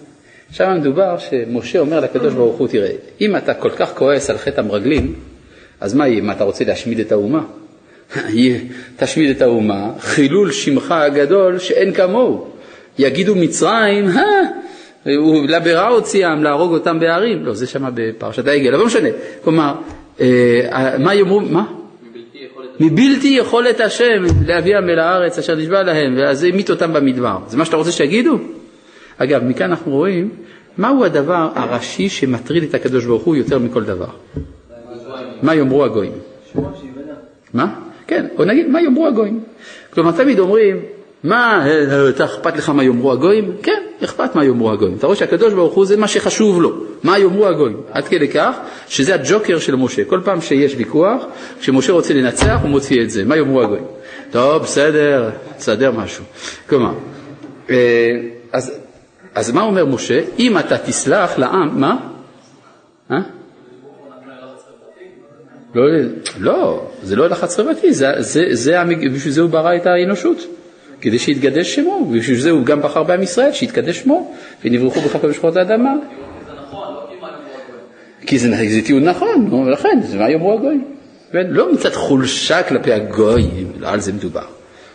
[0.50, 4.60] שם מדובר שמשה אומר לקדוש ברוך הוא, תראה, אם אתה כל כך כועס על חטא
[4.60, 5.14] המרגלים,
[5.80, 7.44] אז מה יהיה, מה אתה רוצה להשמיד את האומה?
[8.96, 12.46] תשמיד את האומה, חילול שמך הגדול שאין כמוהו.
[12.98, 14.08] יגידו מצרים,
[15.16, 17.44] הוא לברא הוציאם להרוג אותם בהרים.
[17.44, 19.08] לא, זה שם בפרשת העגל, אבל לא משנה.
[19.44, 19.74] כלומר,
[20.20, 21.64] אה, מה יאמרו, מה?
[22.80, 27.38] מבלתי יכולת השם להביאם אל הארץ אשר נשבע להם, ואז המית אותם במדבר.
[27.46, 28.38] זה מה שאתה רוצה שיגידו?
[29.18, 30.30] אגב, מכאן אנחנו רואים
[30.78, 34.08] מהו הדבר הראשי שמטריד את הקדוש ברוך הוא יותר מכל דבר.
[35.42, 36.12] מה יאמרו הגויים?
[37.54, 37.87] מה?
[38.08, 39.40] כן, או נגיד, מה יאמרו הגויים?
[39.90, 40.80] כלומר, תמיד אומרים,
[41.24, 41.66] מה,
[42.08, 43.52] אתה אכפת לך מה יאמרו הגויים?
[43.62, 44.96] כן, אכפת מה יאמרו הגויים.
[44.96, 47.76] אתה רואה שהקדוש ברוך הוא זה מה שחשוב לו, מה יאמרו הגויים.
[47.90, 48.56] עד כדי כך
[48.88, 50.04] שזה הג'וקר של משה.
[50.04, 51.22] כל פעם שיש ויכוח,
[51.60, 53.84] כשמשה רוצה לנצח הוא מוציא את זה, מה יאמרו הגויים.
[54.30, 56.24] טוב, בסדר, תסדר משהו.
[56.68, 56.92] כלומר,
[57.70, 57.76] אה,
[58.52, 58.72] אז
[59.34, 60.20] אז מה אומר משה?
[60.38, 61.96] אם אתה תסלח לעם, מה?
[63.10, 63.37] אה?
[65.74, 65.82] לא,
[66.38, 68.82] לא, זה לא לחץ חברתי, זה, זה, זה,
[69.14, 70.46] בשביל זה הוא ברא את האנושות,
[71.00, 75.56] כדי שיתקדש שמו, ובשביל זה הוא גם בחר בעם ישראל, שיתקדש שמו, ונברחו בך במשפחות
[75.56, 75.94] האדמה.
[78.26, 80.84] כי זה, זה טיעון נכון, ולכן, זה מה יאמרו הגויים.
[81.34, 84.44] לא מצד חולשה כלפי הגויים, לא על זה מדובר.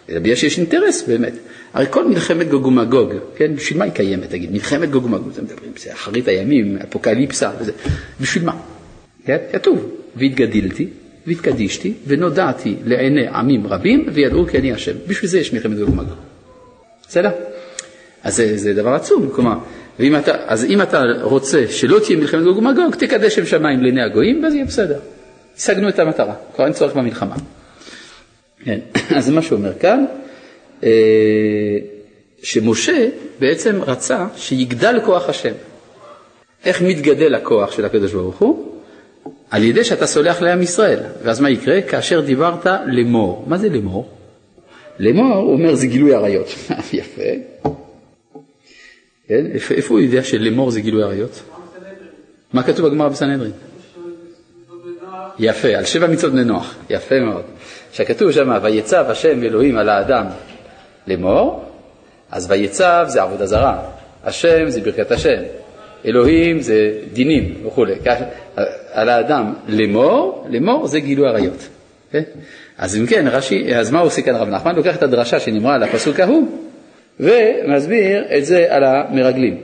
[0.10, 1.34] אלא בגלל שיש אינטרס באמת.
[1.74, 5.42] הרי כל מלחמת גוג ומגוג, כן, בשביל מה היא קיימת, תגיד, מלחמת גוג ומגוג, זה
[5.42, 7.72] מדברים, זה אחרית הימים, אפוקליפסה וזה,
[8.22, 8.56] בשביל מה?
[9.26, 10.88] כן, כתוב, והתגדלתי,
[11.28, 14.94] והתקדישתי, ונודעתי לעיני עמים רבים, וידעו כי אני השם.
[15.08, 16.18] בשביל זה יש מלחמת גוג ומגוג.
[17.08, 17.32] בסדר?
[18.24, 19.58] אז זה, זה דבר עצום, כלומר,
[20.00, 24.02] ואם אתה, אז אם אתה רוצה שלא תהיה מלחמת גוג ומגוג, תקדש שם שמיים לעיני
[24.02, 25.00] הגויים, ואז יהיה בסדר.
[25.58, 27.36] השגנו את המטרה, כבר אין צורך במלחמה.
[28.64, 28.80] כן,
[29.18, 30.06] אז מה שהוא אומר כאן,
[30.84, 30.90] אה,
[32.44, 33.08] שמשה
[33.40, 35.54] בעצם רצה שיגדל כוח השם.
[36.66, 38.73] איך מתגדל הכוח של הקדוש ברוך הוא?
[39.54, 41.00] על ידי שאתה סולח לעם ישראל.
[41.24, 41.82] ואז מה יקרה?
[41.82, 43.44] כאשר דיברת לאמור.
[43.48, 44.10] מה זה לאמור?
[45.00, 46.48] לאמור, הוא אומר, זה גילוי עריות.
[46.94, 47.22] יפה.
[49.28, 49.46] כן?
[49.54, 51.44] איפה, איפה הוא יודע שלאמור זה גילוי עריות?
[52.54, 53.52] מה כתוב בגמרא בסנהדרין?
[55.40, 57.44] יפה, על שבע מצוות בני נוח, יפה מאוד.
[57.92, 60.26] שכתוב שם, ויצב השם אלוהים על האדם
[61.08, 61.66] לאמור,
[62.32, 63.90] אז ויצב זה עבודה זרה,
[64.24, 65.42] השם זה ברכת השם,
[66.06, 67.94] אלוהים זה דינים וכולי.
[68.92, 71.68] על האדם לאמור, לאמור זה גילוי עריות.
[72.12, 72.22] כן?
[72.78, 74.76] אז אם כן, רש"י, אז מה עושה כאן רב נחמן?
[74.76, 76.48] לוקח את הדרשה שנאמרה על הפסוק ההוא
[77.20, 79.58] ומסביר את זה על המרגלים.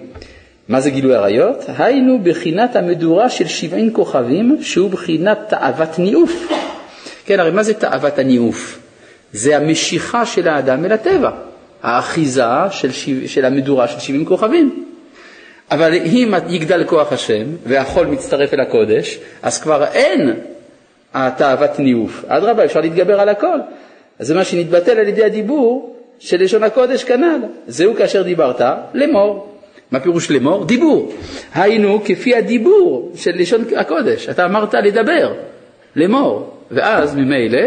[0.67, 1.65] מה זה גילוי עריות?
[1.77, 6.51] היינו בחינת המדורה של שבעים כוכבים, שהוא בחינת תאוות ניאוף.
[7.25, 8.79] כן, הרי מה זה תאוות הניאוף?
[9.33, 11.31] זה המשיכה של האדם אל הטבע,
[11.83, 12.91] האחיזה של,
[13.27, 14.88] של המדורה של שבעים כוכבים.
[15.71, 20.33] אבל אם יגדל כוח השם והחול מצטרף אל הקודש, אז כבר אין
[21.13, 22.25] התאוות ניאוף.
[22.27, 23.59] אדרבה, אפשר להתגבר על הכל.
[24.19, 27.39] אז זה מה שנתבטל על ידי הדיבור של לשון הקודש כנ"ל.
[27.67, 28.61] זהו כאשר דיברת
[28.93, 29.55] לאמור.
[29.91, 30.65] מה פירוש לאמור?
[30.65, 31.13] דיבור.
[31.53, 34.29] היינו כפי הדיבור של לשון הקודש.
[34.29, 35.33] אתה אמרת לדבר,
[35.95, 36.53] לאמור.
[36.71, 37.61] ואז ממילא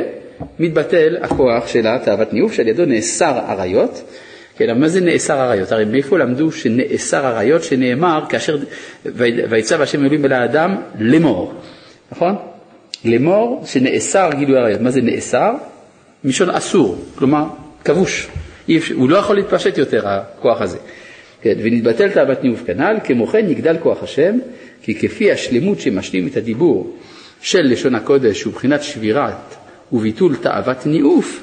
[0.59, 4.03] מתבטל הכוח של התאוות ניאוף שעל ידו נאסר עריות.
[4.57, 5.73] כן, מה זה נאסר עריות?
[5.73, 8.59] הרי מאיפה למדו שנאסר עריות שנאמר כאשר
[9.51, 11.55] ויצב השם אלוהים אל האדם לאמור,
[12.13, 12.37] נכון?
[13.05, 14.81] לאמור שנאסר גילוי עריות.
[14.81, 15.53] מה זה נאסר?
[16.25, 17.45] מלשון אסור, כלומר
[17.85, 18.29] כבוש.
[18.95, 20.79] הוא לא יכול להתפשט יותר הכוח הזה.
[21.43, 24.39] כן, ונתבטל תאוות ניאוף כנ"ל, כמו כן יגדל כוח השם,
[24.83, 26.97] כי כפי השלמות שמשלים את הדיבור
[27.41, 29.55] של לשון הקודש ובחינת שבירת
[29.93, 31.43] וביטול תאוות ניאוף,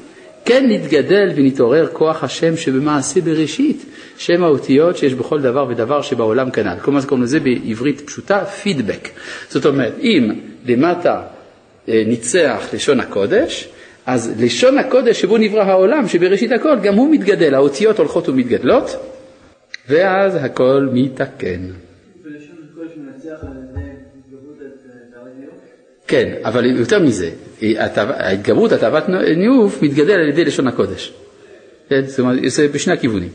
[0.49, 3.85] כן נתגדל ונתעורר כוח השם שבמעשה בראשית,
[4.17, 6.79] שם האותיות שיש בכל דבר ודבר שבעולם כנ"ל.
[6.81, 9.09] כלומר, קוראים לזה בעברית פשוטה פידבק.
[9.49, 10.31] זאת אומרת, אם
[10.65, 11.21] למטה
[11.89, 13.69] אה, ניצח לשון הקודש,
[14.05, 18.95] אז לשון הקודש שבו נברא העולם, שבראשית הכל, גם הוא מתגדל, האותיות הולכות ומתגדלות,
[19.89, 21.59] ואז הכל מתקן.
[26.09, 27.29] כן, אבל יותר מזה,
[27.97, 29.03] ההתגברות, התאוות
[29.37, 31.13] ניאוף, מתגדל על ידי לשון הקודש.
[31.89, 33.29] כן, זאת אומרת, זה בשני הכיוונים.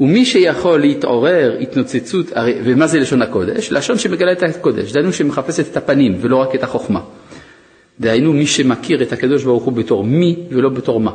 [0.00, 2.26] ומי שיכול להתעורר התנוצצות,
[2.64, 3.72] ומה זה לשון הקודש?
[3.72, 7.00] לשון שמגלה את הקודש, דהיינו שמחפשת את הפנים ולא רק את החוכמה.
[8.00, 11.12] דהיינו מי שמכיר את הקדוש ברוך הוא בתור מי ולא בתור מה.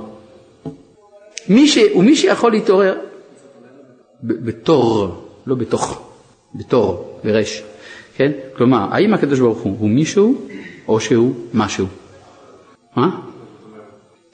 [1.49, 1.77] מי ש...
[1.95, 2.95] ומי שיכול להתעורר
[4.23, 5.15] בתור,
[5.47, 6.11] לא בתוך,
[6.55, 7.63] בתור, ברש,
[8.17, 8.31] כן?
[8.55, 10.47] כלומר, האם הקדוש ברוך הוא הוא מישהו
[10.87, 11.87] או שהוא משהו?
[12.95, 13.19] מה?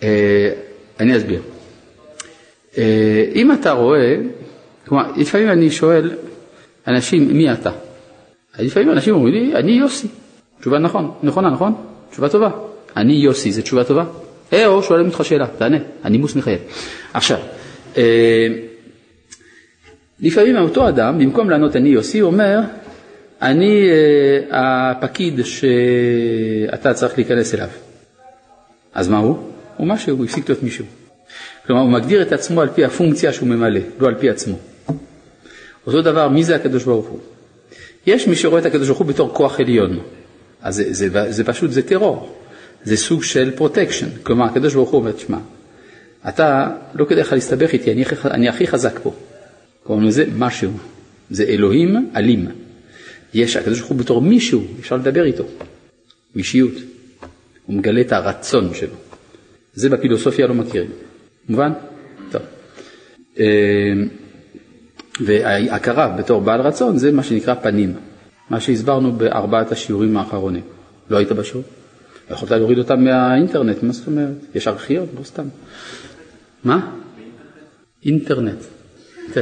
[0.03, 0.53] אה,
[0.99, 1.41] אני אסביר.
[2.77, 4.15] אה, אם אתה רואה,
[4.87, 6.11] כלומר, לפעמים אני שואל
[6.87, 7.71] אנשים, מי אתה?
[8.59, 10.07] לפעמים אנשים אומרים לי, אני יוסי.
[10.59, 11.73] תשובה נכון, נכונה, נכון?
[12.11, 12.49] תשובה טובה.
[12.97, 14.05] אני יוסי, זו תשובה טובה?
[14.53, 16.59] אה, או שואלים אותך שאלה, תענה, הנימוס מחייב.
[17.13, 17.37] עכשיו,
[17.97, 18.47] אה,
[20.19, 22.59] לפעמים אותו אדם, במקום לענות אני יוסי, אומר,
[23.43, 27.67] אני אה, הפקיד שאתה צריך להיכנס אליו.
[28.93, 29.37] אז מה הוא?
[29.77, 30.85] הוא משהו, הוא הפסיק להיות מישהו.
[31.67, 34.57] כלומר, הוא מגדיר את עצמו על פי הפונקציה שהוא ממלא, לא על פי עצמו.
[35.87, 37.19] אותו דבר, מי זה הקדוש ברוך הוא?
[38.05, 39.99] יש מי שרואה את הקדוש ברוך הוא בתור כוח עליון.
[40.61, 42.35] אז זה, זה, זה, זה פשוט, זה טרור.
[42.83, 44.07] זה סוג של protection.
[44.23, 45.37] כלומר, הקדוש ברוך הוא אומר, תשמע,
[46.27, 49.13] אתה, לא כדאי לך להסתבך איתי, אני, אני הכי חזק פה.
[49.83, 50.71] קוראים לזה משהו.
[51.29, 52.62] זה אלוהים אלים.
[53.33, 55.43] יש, הקדוש ברוך הוא בתור מישהו, אפשר לדבר איתו.
[56.35, 56.73] אישיות.
[57.65, 58.95] הוא מגלה את הרצון שלו.
[59.73, 60.91] זה בפילוסופיה לא מכירים.
[61.49, 61.71] מובן?
[62.31, 62.41] טוב.
[63.39, 63.45] אה,
[65.19, 67.93] וההכרה בתור בעל רצון זה מה שנקרא פנים,
[68.49, 70.63] מה שהסברנו בארבעת השיעורים האחרונים.
[71.09, 71.63] לא היית בשיעור?
[72.31, 74.55] יכולת להוריד אותם מהאינטרנט, מה זאת אומרת?
[74.55, 75.47] יש ארכיון, לא סתם.
[76.63, 76.91] מה?
[78.05, 78.63] אינטרנט.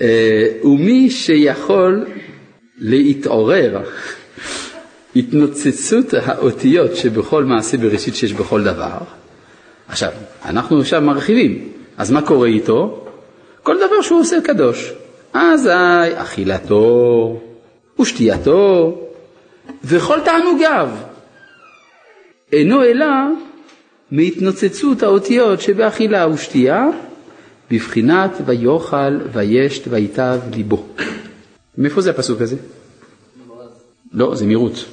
[0.00, 2.06] אה, ומי שיכול
[2.78, 3.80] להתעורר
[5.16, 8.98] התנוצצות האותיות שבכל מעשה בראשית שיש בכל דבר,
[9.88, 10.10] עכשיו,
[10.44, 13.06] אנחנו עכשיו מרחיבים, אז מה קורה איתו?
[13.62, 14.92] כל דבר שהוא עושה קדוש.
[15.32, 15.70] אזי
[16.14, 17.40] אכילתו
[18.00, 18.98] ושתייתו
[19.84, 20.88] וכל תענוגיו
[22.52, 23.06] אינו אלא
[24.10, 26.86] מהתנוצצות האותיות שבאכילה ושתייה
[27.70, 30.86] בבחינת ויאכל וישת ויטב ליבו.
[31.78, 32.56] מאיפה זה הפסוק הזה?
[34.12, 34.84] לא, זה מרות.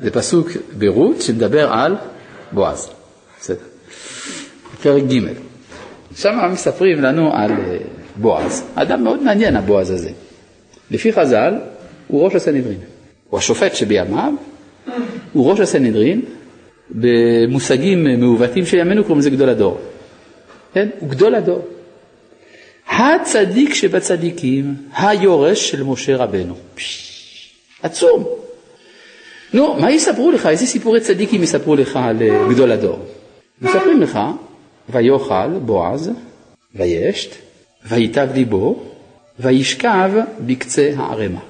[0.00, 1.96] זה פסוק ברות שמדבר על
[2.52, 2.90] בועז.
[3.40, 3.64] בסדר.
[4.82, 5.20] פרק ג'.
[6.16, 7.76] שם מספרים לנו על אה,
[8.16, 8.64] בועז.
[8.74, 10.10] אדם מאוד מעניין הבועז הזה.
[10.90, 11.54] לפי חז"ל
[12.08, 12.78] הוא ראש הסנהדרין.
[13.30, 14.32] הוא השופט שבימיו,
[15.32, 16.20] הוא ראש הסנהדרין,
[16.90, 19.80] במושגים מעוותים של ימינו קוראים לזה גדול הדור.
[20.72, 20.88] כן?
[20.98, 21.75] הוא גדול הדור.
[22.88, 26.54] הצדיק שבצדיקים, היורש של משה רבנו.
[27.82, 28.24] עצום.
[29.52, 30.46] נו, מה יספרו לך?
[30.46, 32.98] איזה סיפורי צדיקים יספרו לך על אה, גדול הדור?
[33.62, 34.18] מספרים לך,
[34.88, 36.10] ויאכל בועז,
[36.74, 37.30] וישת,
[37.88, 38.82] ויטב ליבו,
[39.40, 41.40] וישכב בקצה הערמה.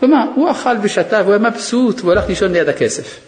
[0.00, 3.20] כלומר, הוא אכל ושתה והוא היה מבסוט והוא הלך לישון ליד הכסף.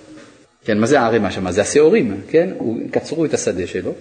[0.65, 1.51] כן, מה זה הערימה שם?
[1.51, 2.51] זה השעורים, כן?
[2.91, 3.93] קצרו את השדה שלו.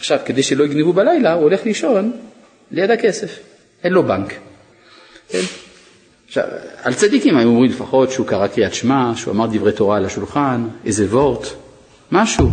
[0.00, 2.12] עכשיו, כדי שלא יגנבו בלילה, הוא הולך לישון
[2.70, 3.38] ליד הכסף.
[3.84, 4.34] אין לו בנק.
[5.28, 5.40] כן?
[6.26, 6.44] עכשיו,
[6.82, 10.68] על צדיקים היו אומרים לפחות שהוא קרא קריאת שמע, שהוא אמר דברי תורה על השולחן,
[10.84, 11.46] איזה וורט,
[12.12, 12.50] משהו.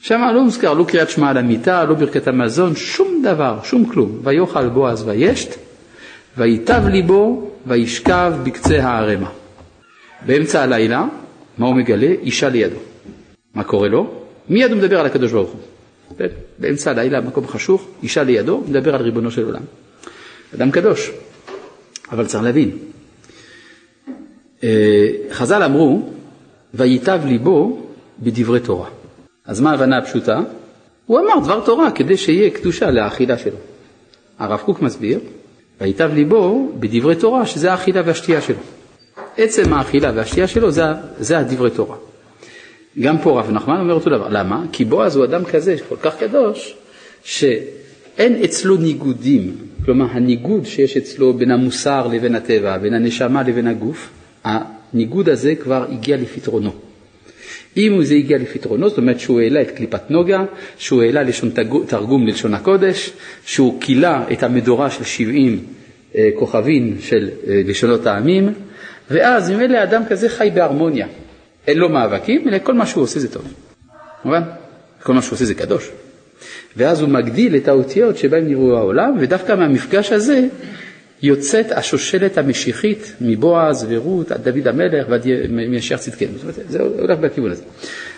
[0.00, 4.20] שם לא מוזכר, לא קריאת שמע על המיטה, לא ברכת המזון, שום דבר, שום כלום.
[4.22, 5.56] ויאכל בועז וישת,
[6.36, 9.30] ויטב ליבו, וישכב בקצה הערמה.
[10.26, 11.04] באמצע הלילה,
[11.58, 12.06] מה הוא מגלה?
[12.22, 12.76] אישה לידו.
[13.54, 14.10] מה קורה לו?
[14.48, 15.60] מיד הוא מדבר על הקדוש ברוך הוא.
[16.58, 19.62] באמצע הלילה, מקום חשוך, אישה לידו, מדבר על ריבונו של עולם.
[20.54, 21.10] אדם קדוש,
[22.12, 22.78] אבל צריך להבין.
[24.64, 26.10] אה, חז"ל אמרו,
[26.74, 27.86] וייטב ליבו
[28.18, 28.88] בדברי תורה.
[29.44, 30.40] אז מה ההבנה הפשוטה?
[31.06, 33.56] הוא אמר דבר תורה כדי שיהיה קדושה לאכילה שלו.
[34.38, 35.20] הרב קוק מסביר,
[35.80, 38.58] וייטב ליבו בדברי תורה, שזה האכילה והשתייה שלו.
[39.36, 40.82] עצם האכילה והשתייה שלו זה,
[41.18, 41.96] זה הדברי תורה.
[43.00, 44.28] גם פה רב נחמן אומר אותו דבר.
[44.28, 44.64] למה?
[44.72, 46.74] כי בועז הוא אדם כזה, כל כך קדוש,
[47.24, 49.56] שאין אצלו ניגודים.
[49.84, 54.10] כלומר, הניגוד שיש אצלו בין המוסר לבין הטבע, בין הנשמה לבין הגוף,
[54.44, 56.72] הניגוד הזה כבר הגיע לפתרונו.
[57.76, 60.44] אם זה הגיע לפתרונו, זאת אומרת שהוא העלה את קליפת נוגה,
[60.78, 61.50] שהוא העלה לשון
[61.86, 63.10] תרגום ללשון הקודש,
[63.46, 65.64] שהוא כילה את המדורה של 70
[66.16, 68.52] אה, כוכבים של אה, לשונות העמים,
[69.10, 71.06] ואז ממילא אדם כזה חי בהרמוניה.
[71.66, 73.44] אין לו מאבקים, אלא כל מה שהוא עושה זה טוב.
[74.24, 74.42] מובן?
[75.02, 75.90] כל מה שהוא עושה זה קדוש.
[76.76, 80.46] ואז הוא מגדיל את האותיות שבהן נראו העולם, ודווקא מהמפגש הזה
[81.22, 85.26] יוצאת השושלת המשיחית מבועז ורות עד דוד המלך ועד
[85.70, 86.32] משיח צדקנו.
[86.34, 87.62] זאת אומרת, זה הולך בכיוון הזה.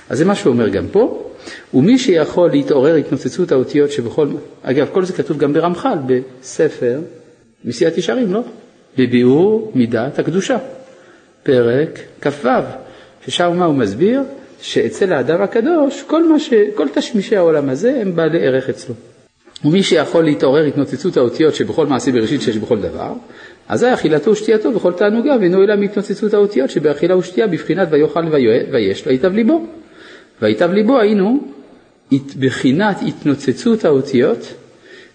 [0.08, 1.32] אז זה מה שהוא אומר גם פה,
[1.74, 4.28] ומי שיכול להתעורר התנוצצות האותיות שבכל...
[4.62, 7.00] אגב, כל זה כתוב גם ברמח"ל, בספר
[7.64, 8.42] מסיעת ישרים, לא?
[8.98, 10.56] בביאור מידת הקדושה,
[11.42, 12.48] פרק כ"ו,
[13.29, 14.23] ששם מה הוא מסביר?
[14.61, 16.53] שאצל האדם הקדוש, כל, ש...
[16.75, 18.95] כל תשמישי העולם הזה הם בעלי ערך אצלו.
[19.64, 23.12] ומי שיכול להתעורר התנוצצות האותיות שבכל מעשה בראשית שיש בכל דבר,
[23.69, 28.21] אזי אכילתו ושתייתו וכל תענוגה ואינו אלא מהתנוצצות האותיות שבאכילה ושתייה בבחינת ויאכל
[28.73, 29.67] ויש ויטב ליבו.
[30.43, 31.41] ויטב ליבו היינו
[32.38, 34.55] בחינת התנוצצות האותיות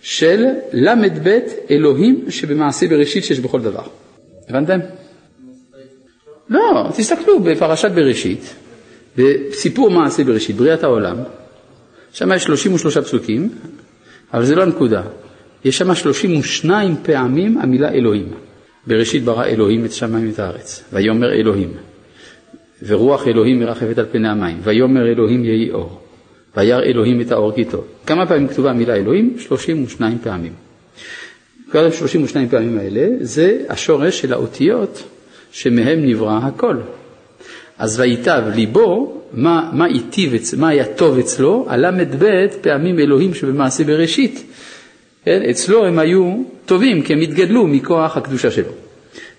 [0.01, 1.39] של ל"ב
[1.71, 3.83] אלוהים שבמעשה בראשית שיש בכל דבר.
[4.49, 4.79] הבנתם?
[6.49, 8.55] לא, תסתכלו בפרשת בראשית,
[9.17, 11.17] בסיפור מעשה בראשית, בריאת העולם,
[12.13, 13.49] שם יש 33 פסוקים,
[14.33, 15.01] אבל זה לא הנקודה.
[15.65, 18.33] יש שם 32 פעמים המילה אלוהים.
[18.87, 21.73] בראשית ברא אלוהים את שמיים ואת הארץ, ויאמר אלוהים,
[22.85, 26.01] ורוח אלוהים מרחפת על פני המים, ויאמר אלוהים יהי אור,
[26.57, 27.85] וירא אלוהים את האור כי טוב.
[28.05, 29.35] כמה פעמים כתובה המילה אלוהים?
[29.39, 30.53] 32 פעמים.
[31.71, 35.03] כל ה-32 פעמים האלה זה השורש של האותיות
[35.53, 36.77] שמהם נברא הכל.
[37.77, 41.65] אז ויטב ליבו, מה, מה היטיב, מה היה טוב אצלו?
[41.69, 44.43] הל"ב פעמים אלוהים שבמעשה בראשית.
[45.25, 45.41] כן?
[45.49, 48.71] אצלו הם היו טובים כי הם התגדלו מכוח הקדושה שלו.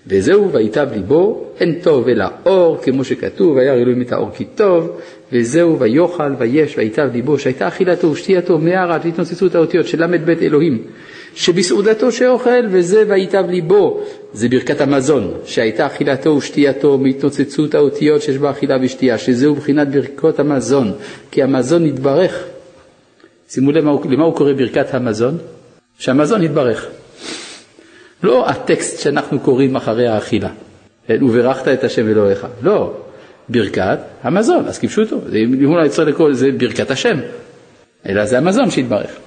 [0.07, 4.99] וזהו ויטב ליבו, אין טוב אלא אור, כמו שכתוב, וירא אלוהים את האור כי טוב,
[5.31, 10.83] וזהו ויאכל ויש ויטב ליבו, שהייתה אכילתו ושתייתו מערת והתנוצצות האותיות של ל"ב אלוהים,
[11.35, 14.01] שבסעודתו שאוכל וזה ויטב ליבו,
[14.33, 20.39] זה ברכת המזון, שהייתה אכילתו ושתייתו מהתנוצצות האותיות שיש בה אכילה ושתייה, שזהו בחינת ברכות
[20.39, 20.93] המזון,
[21.31, 22.43] כי המזון יתברך.
[23.49, 25.37] שימו לב למה הוא קורא ברכת המזון?
[25.99, 26.87] שהמזון יתברך.
[28.23, 30.49] לא הטקסט שאנחנו קוראים אחרי האכילה,
[31.09, 32.93] וברכת את השם אלוהיך, לא,
[33.49, 34.79] ברכת המזון, אז
[35.35, 37.17] אם הוא צריך לקרוא לזה ברכת השם,
[38.09, 39.24] אלא זה המזון שהתברך.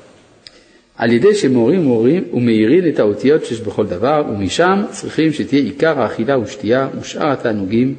[0.99, 6.39] על ידי שמורים מורים ומאירים את האותיות שיש בכל דבר, ומשם צריכים שתהיה עיקר האכילה
[6.39, 7.95] ושתייה ושאר התענוגים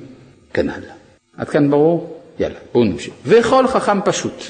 [0.53, 0.83] כנ"ל.
[1.37, 2.21] עד כאן ברור?
[2.39, 3.13] יאללה, בואו נמשיך.
[3.25, 4.43] וכל חכם פשוט.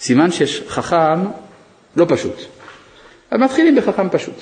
[0.00, 1.20] סימן שיש חכם
[1.96, 2.36] לא פשוט.
[3.30, 4.34] אז מתחילים בחכם פשוט.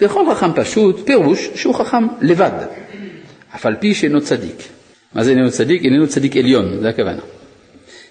[0.00, 2.66] וכל חכם פשוט, פירוש שהוא חכם לבד,
[3.54, 4.56] אף על פי שאינו צדיק.
[5.14, 5.84] מה זה איננו צדיק?
[5.84, 7.22] איננו צדיק עליון, זה הכוונה.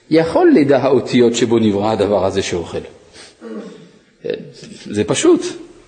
[0.10, 2.78] יכול לדע האותיות שבו נברא הדבר הזה שאוכל.
[4.86, 5.42] זה פשוט,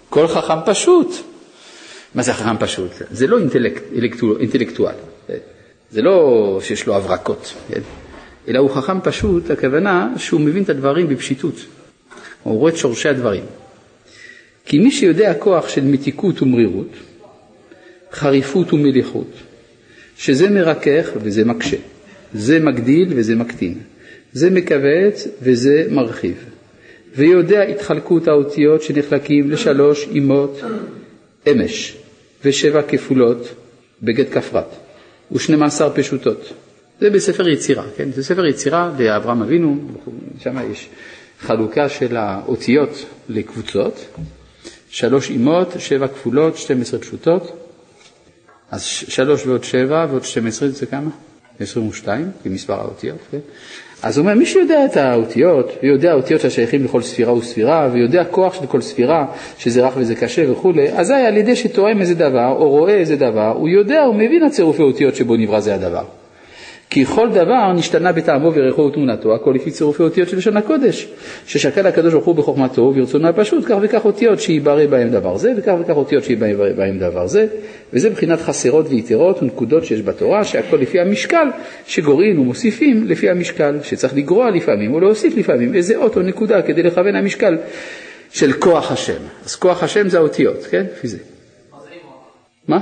[0.10, 1.08] כל חכם פשוט.
[2.16, 2.92] מה זה חכם פשוט?
[3.12, 3.84] זה לא אינטלקט,
[4.40, 4.96] אינטלקטואל,
[5.92, 7.54] זה לא שיש לו הברקות,
[8.48, 11.56] אלא הוא חכם פשוט, הכוונה שהוא מבין את הדברים בפשיטות,
[12.44, 13.44] הוא רואה את שורשי הדברים.
[14.66, 16.92] כי מי שיודע כוח של מתיקות ומרירות,
[18.12, 19.32] חריפות ומליחות,
[20.18, 21.78] שזה מרכך וזה מקשה,
[22.34, 23.78] זה מגדיל וזה מקטין,
[24.34, 26.46] זה מכווץ וזה מרחיב,
[27.16, 30.62] ויודע התחלקות האותיות שנחלקים לשלוש אמות
[31.52, 31.98] אמש
[32.46, 33.48] ושבע כפולות
[34.04, 34.66] בגט כפרת
[35.32, 36.54] ושנים עשר פשוטות.
[37.00, 38.12] זה בספר יצירה, כן?
[38.12, 39.78] זה ספר יצירה לאברהם אבינו,
[40.40, 40.90] שם יש
[41.40, 44.06] חלוקה של האותיות לקבוצות,
[44.90, 47.68] שלוש אמות, שבע כפולות, 12 פשוטות,
[48.72, 51.10] אז שלוש ועוד שבע ועוד 12 זה כמה?
[51.60, 53.40] 22, כמספר האותיות, כן?
[54.04, 58.54] אז הוא אומר, מי שיודע את האותיות, ויודע האותיות השייכים לכל ספירה וספירה, ויודע כוח
[58.54, 59.26] של כל ספירה,
[59.58, 63.54] שזה רך וזה קשה וכולי, אזי על ידי שתואם איזה דבר, או רואה איזה דבר,
[63.56, 66.04] הוא יודע, הוא מבין הצירופי אותיות שבו נברא זה הדבר.
[66.90, 71.08] כי כל דבר נשתנה בטעמו וריחו ותמונתו, הכל לפי צירופי אותיות של לשון הקודש,
[71.48, 75.74] ששקל הקדוש ברוך הוא בחוכמתו וברצונו הפשוט, כך וכך אותיות שיברא בהם דבר זה, וכך
[75.80, 77.48] וכך אותיות שיברא בהם דבר זה,
[77.94, 81.48] וזה מבחינת חסרות ויתרות ונקודות שיש בתורה, שהכל לפי המשקל
[81.88, 86.84] שגורעים ומוסיפים לפי המשקל, שצריך לגרוע לפעמים או להוסיף לפעמים איזה אות או נקודה כדי
[86.84, 87.58] לכוון המשקל
[88.32, 89.22] של כוח השם.
[89.46, 90.86] אז כוח השם זה האותיות, כן?
[90.98, 91.18] לפי זה.
[92.68, 92.80] מה?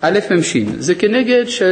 [0.00, 1.62] א' מ"ש, זה כנגד ש...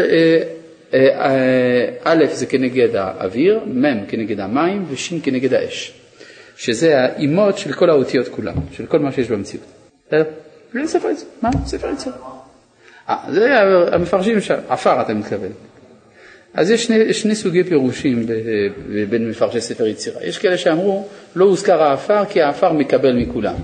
[0.95, 5.93] אה, אה, א' זה כנגד האוויר, מ' כנגד המים וש' כנגד האש,
[6.57, 9.67] שזה האימות של כל האותיות כולם, של כל מה שיש במציאות.
[10.11, 10.23] זה
[10.87, 11.51] ספר יצר, מה?
[11.67, 12.11] ספר יצר.
[13.09, 13.59] אה, זה
[13.93, 15.53] המפרשים, שם, עפר אתה מתכוון.
[16.55, 18.27] אז יש שני, שני סוגי פירושים
[19.11, 20.25] בין מפרשי ספר יצירה.
[20.25, 23.55] יש כאלה שאמרו, לא הוזכר העפר כי העפר מקבל מכולם.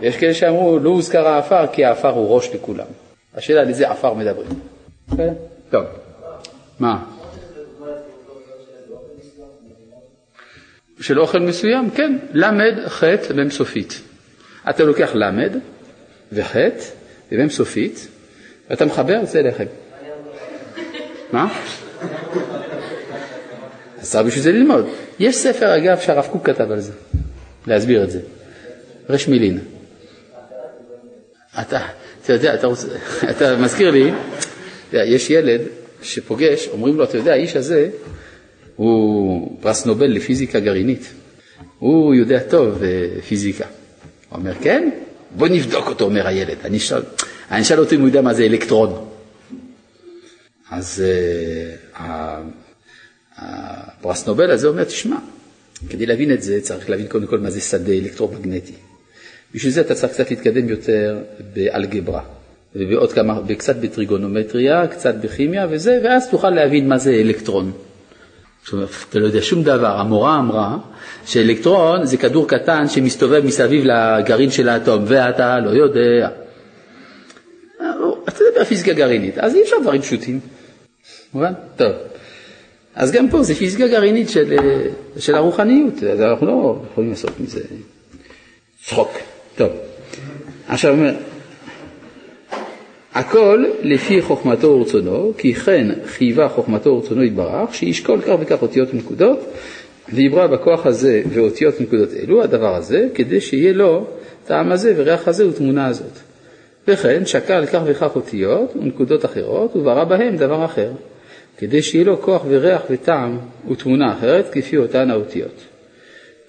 [0.00, 2.86] ויש כאלה שאמרו, לא הוזכר העפר כי העפר הוא ראש לכולם.
[3.34, 4.48] השאלה על איזה עפר מדברים.
[5.70, 5.84] טוב.
[6.80, 7.04] מה?
[11.00, 14.00] של אוכל מסוים, כן, ל' ח' מ' סופית.
[14.70, 15.24] אתה לוקח ל'
[16.32, 16.56] וח'
[17.32, 18.08] ומ' סופית,
[18.70, 19.64] ואתה מחבר, זה לחם.
[21.32, 21.54] מה?
[23.98, 24.86] אז צריך בשביל זה ללמוד.
[25.18, 26.92] יש ספר, אגב, שהרב קוק כתב על זה,
[27.66, 28.20] להסביר את זה.
[29.10, 29.58] רש מילין.
[31.60, 31.80] אתה,
[32.24, 32.86] אתה יודע, אתה, רוצה,
[33.30, 34.12] אתה מזכיר לי,
[34.92, 35.60] יש ילד
[36.02, 37.90] שפוגש, אומרים לו, אתה יודע, האיש הזה
[38.76, 41.12] הוא פרס נובל לפיזיקה גרעינית.
[41.78, 42.82] הוא יודע טוב
[43.28, 43.66] פיזיקה.
[44.28, 44.90] הוא אומר, כן?
[45.36, 46.56] בוא נבדוק אותו, אומר הילד.
[46.64, 47.02] אני אשאל,
[47.50, 49.08] אני אשאל אותו אם הוא יודע מה זה אלקטרון.
[50.70, 51.04] אז
[51.96, 52.02] uh,
[53.36, 55.16] הפרס נובל הזה אומר, תשמע,
[55.90, 58.74] כדי להבין את זה צריך להבין קודם כל מה זה שדה אלקטרומגנטי.
[59.54, 61.18] בשביל זה אתה צריך קצת להתקדם יותר
[61.54, 62.22] באלגברה.
[62.74, 67.72] ועוד כמה, קצת בטריגונומטריה, קצת בכימיה וזה, ואז תוכל להבין מה זה אלקטרון.
[68.72, 69.96] אומרת, אתה לא יודע שום דבר.
[70.00, 70.78] המורה אמרה
[71.26, 76.28] שאלקטרון זה כדור קטן שמסתובב מסביב לגרעין של האטום, ואתה לא יודע.
[78.28, 80.40] אתה יודע פיזיקה גרעינית, אז אי אפשר דברים פשוטים.
[81.34, 81.52] מובן?
[81.76, 81.92] טוב.
[82.94, 84.56] אז גם פה זה פיזיקה גרעינית של,
[85.18, 87.60] של הרוחניות, אז אנחנו לא יכולים לעשות מזה
[88.86, 89.12] צחוק.
[89.56, 89.70] טוב.
[90.68, 90.96] עכשיו,
[93.14, 99.38] הכל לפי חוכמתו ורצונו, כי כן חייבה חוכמתו ורצונו יתברך, שישקול כך וכך אותיות ונקודות,
[100.12, 104.06] ויברא בכוח הזה ואותיות ונקודות אלו, הדבר הזה, כדי שיהיה לו
[104.44, 106.18] טעם הזה וריח הזה ותמונה הזאת.
[106.88, 110.90] וכן שקל כך וכך אותיות ונקודות אחרות, וברא בהם דבר אחר,
[111.58, 113.38] כדי שיהיה לו כוח וריח וטעם
[113.70, 115.60] ותמונה אחרת, כפי אותן האותיות.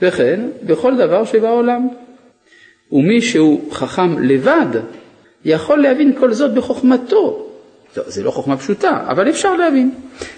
[0.01, 1.87] וכן, בכל דבר שבעולם.
[2.91, 4.79] ומי שהוא חכם לבד,
[5.45, 7.47] יכול להבין כל זאת בחוכמתו.
[7.97, 9.91] לא, זה לא חוכמה פשוטה, אבל אפשר להבין.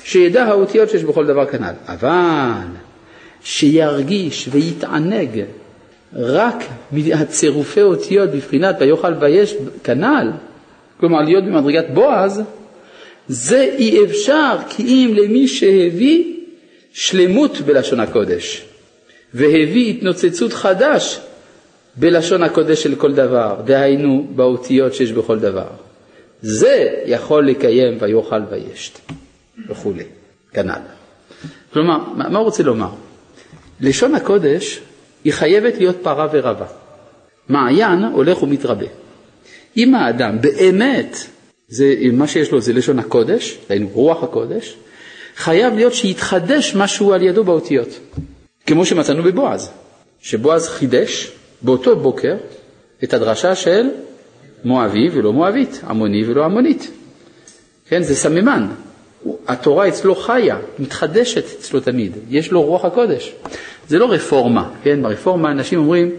[0.04, 1.74] שידע האותיות שיש בכל דבר כנ"ל.
[1.88, 2.68] אבל
[3.43, 5.43] שירגיש ויתענג
[6.16, 10.32] רק מהצירופי אותיות בבחינת ויאכל ויש כנ"ל,
[10.99, 12.41] כלומר להיות במדרגת בועז,
[13.28, 16.34] זה אי אפשר כי אם למי שהביא
[16.93, 18.66] שלמות בלשון הקודש
[19.34, 21.20] והביא התנוצצות חדש
[21.96, 25.68] בלשון הקודש של כל דבר, דהיינו באותיות שיש בכל דבר.
[26.41, 29.00] זה יכול לקיים ויאכל וישת
[29.70, 30.04] וכולי,
[30.54, 30.82] כנ"ל.
[31.74, 32.89] כלומר, מה הוא רוצה לומר?
[33.82, 34.80] לשון הקודש
[35.24, 36.66] היא חייבת להיות פרה ורבה.
[37.50, 38.86] מעיין הולך ומתרבה.
[39.78, 41.18] אם האדם באמת,
[41.68, 44.76] זה, מה שיש לו זה לשון הקודש, דהיינו רוח הקודש,
[45.36, 48.00] חייב להיות שיתחדש משהו על ידו באותיות.
[48.66, 49.72] כמו שמצאנו בבועז,
[50.22, 51.32] שבועז חידש
[51.64, 52.36] באותו בוקר
[53.03, 53.89] את הדרשה של
[54.64, 56.91] מואבי ולא מואבית, עמוני ולא עמונית.
[57.88, 58.68] כן, זה סממן.
[59.47, 63.34] התורה אצלו חיה, מתחדשת אצלו תמיד, יש לו רוח הקודש.
[63.88, 65.01] זה לא רפורמה, כן?
[65.01, 66.11] ברפורמה אנשים אומרים,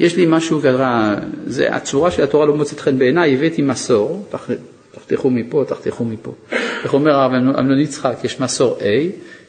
[0.00, 1.14] יש לי משהו ככה,
[1.46, 4.26] זה הצורה של התורה לא מוצאת חן בעיניי, הבאתי מסור,
[4.92, 6.32] תחתכו מפה, תחתכו מפה.
[6.84, 8.84] איך אומר הרב אמנון יצחק, יש מסור A,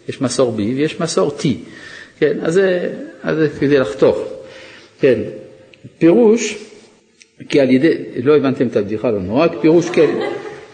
[0.09, 1.43] יש מסור B ויש מסור T.
[2.19, 2.93] כן, אז זה,
[3.23, 4.17] אז זה כדי לחתוך.
[5.01, 5.19] כן,
[5.97, 6.57] פירוש,
[7.49, 7.93] כי על ידי,
[8.23, 10.19] לא הבנתם את הבדיחה, לא נורא, פירוש, כן,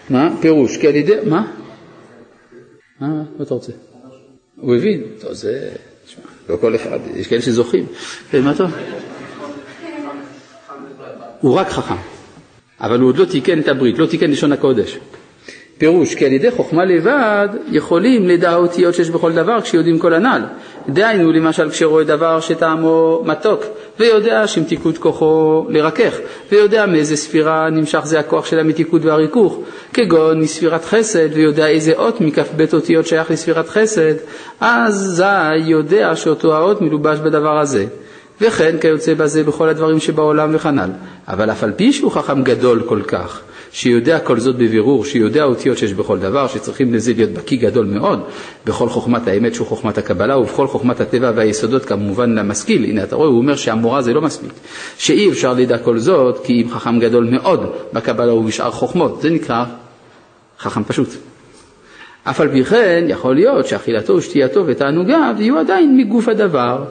[0.09, 0.35] מה?
[0.41, 1.51] פירוש, כי על ידי, מה?
[2.99, 3.71] מה, אתה רוצה?
[4.55, 5.69] הוא הבין, טוב, זה,
[6.05, 7.85] תשמע, לא כל אחד, יש כאלה שזוכים.
[8.31, 8.71] כן, מה טוב?
[11.41, 11.95] הוא רק חכם,
[12.81, 14.97] אבל הוא עוד לא תיקן את הברית, לא תיקן לשון הקודש.
[15.77, 20.41] פירוש, כי על ידי חוכמה לבד יכולים לדע האותיות שיש בכל דבר כשיודעים כל הנ"ל.
[20.89, 23.63] דהיינו למשל כשרואה דבר שטעמו מתוק
[23.99, 26.13] ויודע שמתיקות כוחו לרכך
[26.51, 29.59] ויודע מאיזה ספירה נמשך זה הכוח של המתיקות והריכוך
[29.93, 34.13] כגון מספירת חסד ויודע איזה אות מכ"ב אותיות שייך לספירת חסד
[34.61, 37.85] אז זי יודע שאותו האות מלובש בדבר הזה.
[38.41, 40.89] וכן כיוצא בזה בכל הדברים שבעולם וכנ"ל.
[41.27, 43.41] אבל אף על פי שהוא חכם גדול כל כך
[43.77, 48.19] שיודע כל זאת בבירור, שיודע אותיות שיש בכל דבר, שצריכים לזה להיות בקיא גדול מאוד,
[48.65, 52.83] בכל חוכמת האמת שהוא חוכמת הקבלה, ובכל חוכמת הטבע והיסודות כמובן למשכיל.
[52.83, 54.51] הנה אתה רואה, הוא אומר שהמורה זה לא מספיק,
[54.97, 59.65] שאי אפשר לדע כל זאת, כי אם חכם גדול מאוד בקבלה ובשאר חוכמות, זה נקרא
[60.59, 61.09] חכם פשוט.
[62.23, 66.83] אף על פי כן, יכול להיות שאכילתו ושתייתו ותענוגיו יהיו עדיין מגוף הדבר,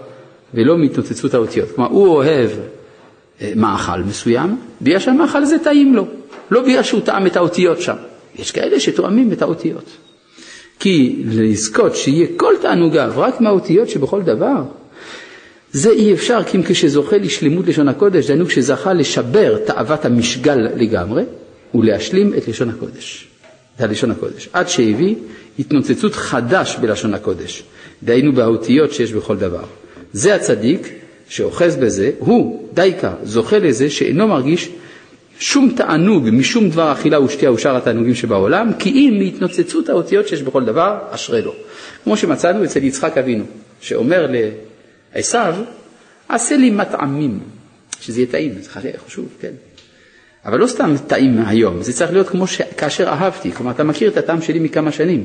[0.54, 1.68] ולא מהתנוצצות האותיות.
[1.74, 2.50] כלומר, הוא אוהב
[3.56, 6.06] מאכל מסוים, בגלל שהמאכל הזה טעים לו.
[6.50, 7.96] לא בגלל שהוא טעם את האותיות שם.
[8.38, 9.84] יש כאלה שתואמים את האותיות.
[10.78, 14.62] כי לזכות שיהיה כל תענוגיו רק מהאותיות שבכל דבר,
[15.72, 21.22] זה אי אפשר כי אם כשזוכה לשלמות לשון הקודש, דהיינו כשזכה לשבר תאוות המשגל לגמרי
[21.74, 23.28] ולהשלים את לשון הקודש.
[23.78, 24.48] זה הלשון הקודש.
[24.52, 25.14] עד שהביא
[25.58, 27.62] התנוצצות חדש בלשון הקודש,
[28.02, 29.64] דהיינו באותיות שיש בכל דבר.
[30.12, 30.92] זה הצדיק
[31.28, 34.70] שאוחז בזה, הוא, דייקה, זוכה לזה שאינו מרגיש
[35.38, 40.64] שום תענוג משום דבר אכילה ושתייה ושאר התענוגים שבעולם, כי אם מהתנוצצות האותיות שיש בכל
[40.64, 41.54] דבר, אשרי לו.
[42.04, 43.44] כמו שמצאנו אצל יצחק אבינו,
[43.80, 44.26] שאומר
[45.14, 45.38] לעשו,
[46.28, 47.40] עשה לי מטעמים,
[48.00, 48.70] שזה יהיה טעים, זה
[49.06, 49.52] חשוב, כן.
[50.44, 52.60] אבל לא סתם טעים היום, זה צריך להיות כמו ש...
[52.76, 55.24] כאשר אהבתי, כלומר אתה מכיר את הטעם שלי מכמה שנים.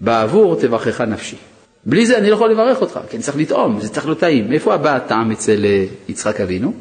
[0.00, 1.36] בעבור תברכך נפשי.
[1.86, 4.48] בלי זה אני לא יכול לברך אותך, כי אני צריך לטעום, זה צריך להיות טעים.
[4.48, 6.72] מאיפה בא הטעם אצל אה, יצחק אבינו?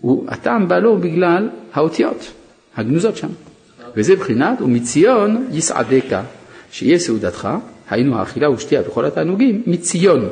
[0.00, 2.32] הוא, הטעם בא לו בגלל האותיות
[2.76, 3.28] הגנוזות שם.
[3.96, 6.20] וזה בחינת ומציון יסעדך,
[6.70, 7.48] שיהיה סעודתך,
[7.90, 10.28] היינו האכילה ושתייה וכל התענוגים, מציון.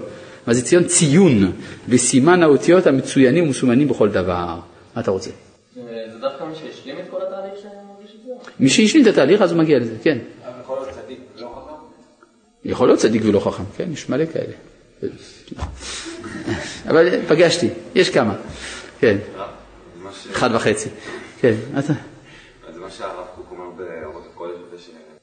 [0.46, 0.84] מה זה ציון?
[0.84, 1.52] ציון,
[1.88, 4.58] וסימן האותיות המצוינים ומסומנים בכל דבר.
[4.96, 5.30] מה אתה רוצה?
[5.74, 5.80] זה
[6.20, 8.50] דווקא מי שהשלים את כל התהליך שמרגיש את זה?
[8.60, 10.18] מי שהשלים את התהליך אז הוא מגיע לזה, כן.
[10.62, 11.74] יכול להיות צדיק ולא חכם?
[12.64, 14.52] יכול להיות צדיק ולא חכם, כן, יש מלא כאלה.
[16.88, 18.36] אבל פגשתי, יש כמה,
[19.00, 19.18] כן.
[20.30, 20.88] אחד וחצי.
[21.40, 21.92] כן, אז
[22.80, 24.76] מה שהרב קוק אומר באורות הקודש, זה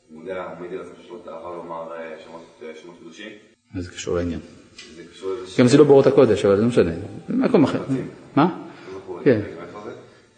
[0.09, 3.31] שמודע, עומד על עצמו שיש לו תאווה לומר אה, אה, שמות קדושים.
[3.73, 4.39] מה זה קשור לעניין?
[5.59, 6.91] גם זה לא באורות הקודש, אבל זה לא משנה,
[7.29, 7.79] מקום אחר.
[8.35, 8.63] מה?
[9.23, 9.41] כן.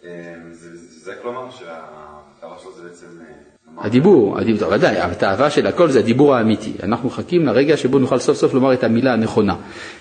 [0.04, 1.69] אה, זה כלומר שלו זה בעצם...
[3.78, 4.38] הדיבור,
[4.70, 6.72] ודאי, התאווה של הכל זה הדיבור האמיתי.
[6.82, 9.56] אנחנו מחכים לרגע שבו נוכל סוף סוף לומר את המילה הנכונה.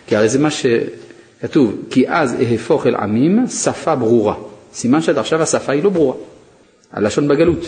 [0.08, 4.36] כי הרי זה מה שכתוב, כי אז אהפוך אל עמים שפה ברורה.
[4.74, 6.16] סימן שעד עכשיו השפה היא לא ברורה,
[6.92, 7.66] הלשון בגלות.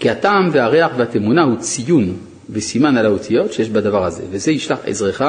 [0.00, 2.16] כי הטעם והריח והתמונה הוא ציון
[2.50, 5.22] וסימן על האותיות שיש בדבר הזה, וזה ישלח עזרך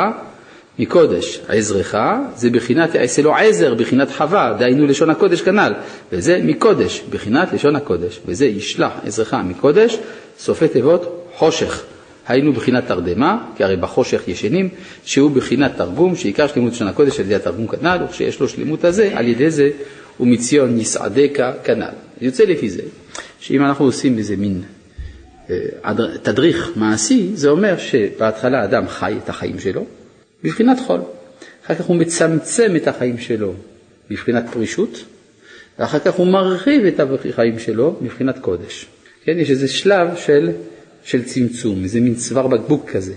[0.80, 1.40] מקודש.
[1.48, 1.96] עזרך
[2.36, 5.74] זה בחינת יעשה לו עזר, בחינת חווה, דהיינו לשון הקודש כנ"ל,
[6.12, 9.98] וזה מקודש, בחינת לשון הקודש, וזה ישלח עזרך מקודש,
[10.40, 11.84] סופי תיבות חושך.
[12.28, 14.70] היינו בחינת תרדמה, כי הרי בחושך ישנים,
[15.06, 19.12] שהוא בחינת תרגום, שעיקר שלמות לשון הקודש על ידי התרגום כנ"ל, וכשיש לו שלמות הזה,
[19.14, 19.70] על ידי זה
[20.20, 21.94] ומציון יסעדך כנ"ל.
[22.22, 22.82] יוצא לפי זה,
[23.40, 24.62] שאם אנחנו עושים איזה מין
[25.84, 29.86] הד- תדריך מעשי, זה אומר שבהתחלה האדם חי את החיים שלו
[30.44, 31.00] בבחינת חול.
[31.66, 33.54] אחר כך הוא מצמצם את החיים שלו
[34.10, 35.04] בבחינת פרישות,
[35.80, 38.86] ואחר כך הוא מרחיב את החיים שלו מבחינת קודש.
[39.24, 40.50] כן, יש איזה שלב של,
[41.04, 43.14] של צמצום, איזה מין צוואר בקבוק כזה.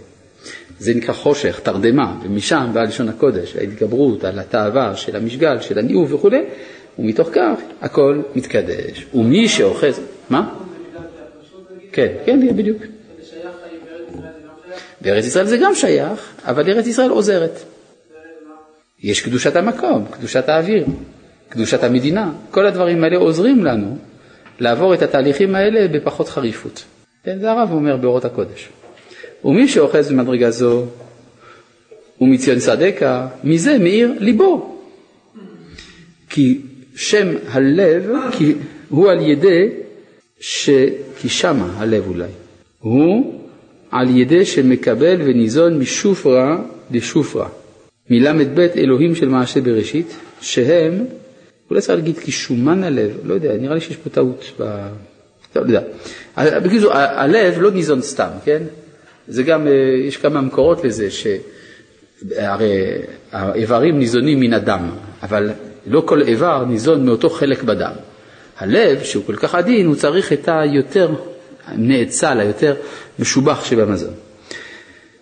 [0.79, 6.12] זה נקרא חושך, תרדמה, ומשם בא לשון הקודש, ההתגברות על התאווה של המשגל, של הניאוף
[6.12, 6.43] וכולי,
[6.99, 9.07] ומתוך כך הכל מתקדש.
[9.14, 10.01] ומי שאוחז,
[10.31, 10.55] מה?
[11.93, 12.83] כן, כן, בדיוק.
[15.05, 17.59] בארץ ישראל זה גם שייך, אבל ארץ ישראל עוזרת.
[19.03, 20.87] יש קדושת המקום, קדושת האוויר,
[21.49, 23.97] קדושת המדינה, כל הדברים האלה עוזרים לנו
[24.59, 26.85] לעבור את התהליכים האלה בפחות חריפות.
[27.25, 28.69] כן, זה הרב אומר באורות הקודש.
[29.45, 30.85] ומי שאוחז במדרגה זו
[32.21, 34.81] ומציון צדקה, מזה מאיר ליבו.
[36.31, 36.61] כי
[36.97, 38.55] שם הלב, כי
[38.89, 39.69] הוא על ידי,
[40.41, 40.71] ש...
[41.19, 42.31] כי שמה הלב אולי,
[42.79, 43.34] הוא
[43.95, 46.59] על ידי שמקבל וניזון משופרה
[46.91, 47.49] לשופרה,
[48.11, 51.05] מל"ב אלוהים של מעשה בראשית, שהם,
[51.71, 54.87] אולי צריך להגיד כי שומן הלב, לא יודע, נראה לי שיש פה טעות ב...
[55.57, 55.81] לא יודע.
[56.37, 58.63] בקיצור, הלב לא ניזון סתם, כן?
[59.29, 59.73] זה גם, אה,
[60.07, 62.77] יש כמה מקורות לזה, שהרי
[63.33, 64.91] האיברים ניזונים מן הדם,
[65.23, 65.51] אבל
[65.87, 67.93] לא כל איבר ניזון מאותו חלק בדם.
[68.59, 71.15] הלב, שהוא כל כך עדין, הוא צריך את היותר
[71.77, 72.75] נאצל, היותר
[73.19, 74.15] משובח שבמזון.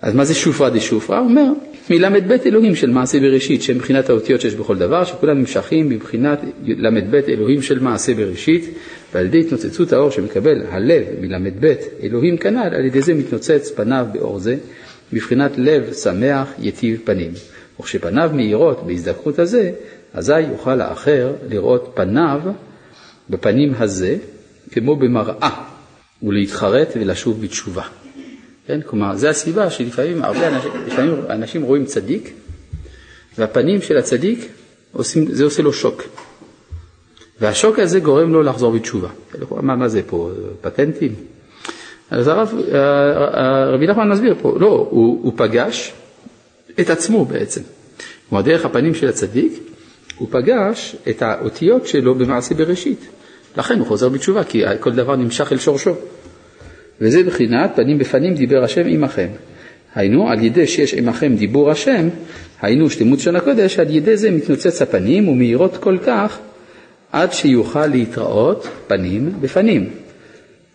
[0.02, 1.18] אז מה זה שופרא דשופרא?
[1.18, 1.52] הוא אומר,
[1.90, 7.14] מל"ב אלוהים של מעשה בראשית, שהם מבחינת האותיות שיש בכל דבר, שכולם נמשכים מבחינת ל"ב
[7.14, 8.64] אלוהים של מעשה בראשית,
[9.14, 14.38] ועל ידי התנוצצות האור שמקבל הלב מל"ב אלוהים כנ"ל, על ידי זה מתנוצץ פניו באור
[14.38, 14.56] זה,
[15.12, 17.32] מבחינת לב שמח יטיב פנים.
[17.80, 19.70] וכשפניו מאירות בהזדקרות הזה,
[20.14, 22.40] אזי יוכל האחר לראות פניו
[23.30, 24.16] בפנים הזה,
[24.70, 25.71] כמו במראה,
[26.22, 27.82] ולהתחרט ולשוב בתשובה.
[28.66, 28.80] כן?
[28.86, 32.32] כלומר, זו הסיבה שלפעמים הרבה אנשים, לפעמים אנשים רואים צדיק,
[33.38, 34.48] והפנים של הצדיק,
[34.92, 36.02] עושים, זה עושה לו שוק.
[37.40, 39.08] והשוק הזה גורם לו לחזור בתשובה.
[39.50, 41.14] מה, מה זה פה, פטנטים?
[42.10, 42.54] אז הרב,
[43.74, 45.92] רבי נחמן מסביר פה, לא, הוא, הוא פגש
[46.80, 47.60] את עצמו בעצם.
[48.28, 49.52] כלומר, דרך הפנים של הצדיק,
[50.16, 53.08] הוא פגש את האותיות שלו במעשה בראשית.
[53.56, 55.94] לכן הוא חוזר בתשובה, כי כל דבר נמשך אל שורשו.
[57.00, 59.28] וזה בחינת פנים בפנים דיבר השם עמכם.
[59.94, 62.08] היינו, על ידי שיש עמכם דיבור השם,
[62.62, 66.38] היינו שלמות שון הקודש, על ידי זה מתנוצץ הפנים ומאירות כל כך
[67.12, 69.90] עד שיוכל להתראות פנים בפנים.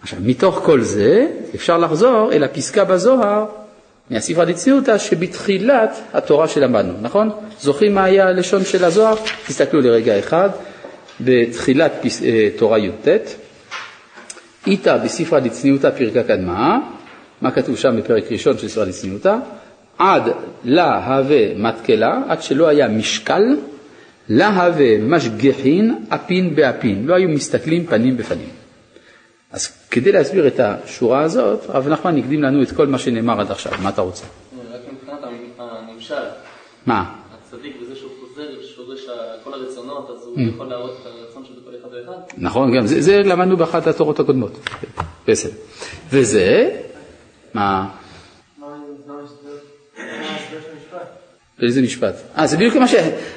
[0.01, 3.45] עכשיו, מתוך כל זה אפשר לחזור אל הפסקה בזוהר
[4.09, 7.29] מהספרה דצניותא שבתחילת התורה שלמדנו, נכון?
[7.61, 9.15] זוכרים מה היה הלשון של הזוהר?
[9.47, 10.49] תסתכלו לרגע אחד,
[11.21, 12.21] בתחילת פס...
[12.57, 13.07] תורה י"ט,
[14.67, 16.79] איתא בספרה דצניותא פרקה קדמה,
[17.41, 19.35] מה כתוב שם בפרק ראשון של ספרה דצניותא?
[19.97, 20.23] עד
[20.63, 23.43] לה הווה מתקלה, עד שלא היה משקל,
[24.29, 28.49] לה הווה משגחין אפין באפין, לא היו מסתכלים פנים בפנים.
[29.51, 33.51] אז כדי להסביר את השורה הזאת, רב נחמן הקדים לנו את כל מה שנאמר עד
[33.51, 34.25] עכשיו, מה אתה רוצה?
[34.71, 35.19] רק מבחינת
[35.59, 36.15] הנמשל,
[36.85, 37.13] מה?
[37.33, 39.05] הצדיק בזה שהוא חוזר, שורש
[39.43, 42.21] כל הרצונות, אז הוא יכול להראות את הרצון של כל אחד ואחד.
[42.37, 44.59] נכון, גם זה, זה למדנו באחת התורות הקודמות.
[45.27, 45.53] בסדר.
[46.09, 46.69] וזה,
[47.53, 47.89] מה?
[51.61, 52.15] איזה משפט?
[52.37, 52.95] אה, זה בדיוק מה ש...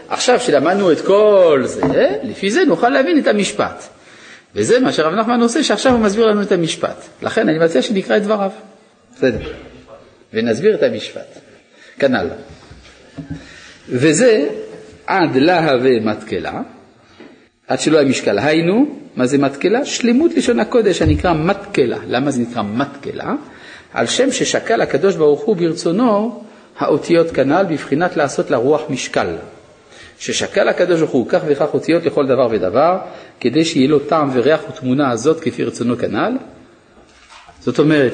[0.09, 3.85] עכשיו שלמדנו את כל זה, לפי זה נוכל להבין את המשפט.
[4.55, 7.05] וזה מה שהרב נחמן עושה, שעכשיו הוא מסביר לנו את המשפט.
[7.23, 8.51] לכן אני מציע שנקרא את דבריו.
[9.17, 9.53] בסדר.
[10.35, 11.39] ונסביר את המשפט.
[11.99, 12.29] כנ"ל.
[13.89, 14.49] וזה
[15.07, 16.63] עד להווה מתקלה,
[17.69, 18.39] עד שלא היה משקל.
[18.39, 18.87] היינו,
[19.17, 19.85] מה זה מתקלה?
[19.85, 21.99] שלמות לשון הקודש הנקרא מתקלה.
[22.07, 23.35] למה זה נקרא מתקלה?
[23.95, 26.43] על שם ששקל הקדוש ברוך הוא ברצונו
[26.79, 29.37] האותיות כנ"ל בבחינת לעשות לרוח משקל.
[30.19, 32.99] ששקל הקדוש ברוך הוא כך וכך אותיות לכל דבר ודבר,
[33.41, 36.37] כדי שיהיה לו טעם וריח ותמונה הזאת כפי רצונו כנ"ל.
[37.61, 38.13] זאת אומרת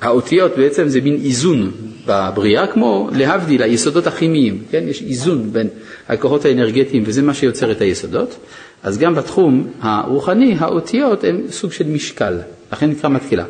[0.00, 1.70] שהאותיות בעצם זה מין איזון
[2.06, 4.84] בבריאה, כמו להבדיל היסודות הכימיים, כן?
[4.88, 5.68] יש איזון בין
[6.08, 8.36] הכוחות האנרגטיים וזה מה שיוצר את היסודות.
[8.82, 12.38] אז גם בתחום הרוחני האותיות הן סוג של משקל,
[12.72, 13.44] לכן נקרא מתקילה.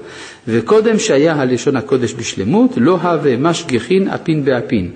[0.48, 4.90] וקודם שהיה הלשון הקודש בשלמות, לא הווה משגיחין אפין באפין.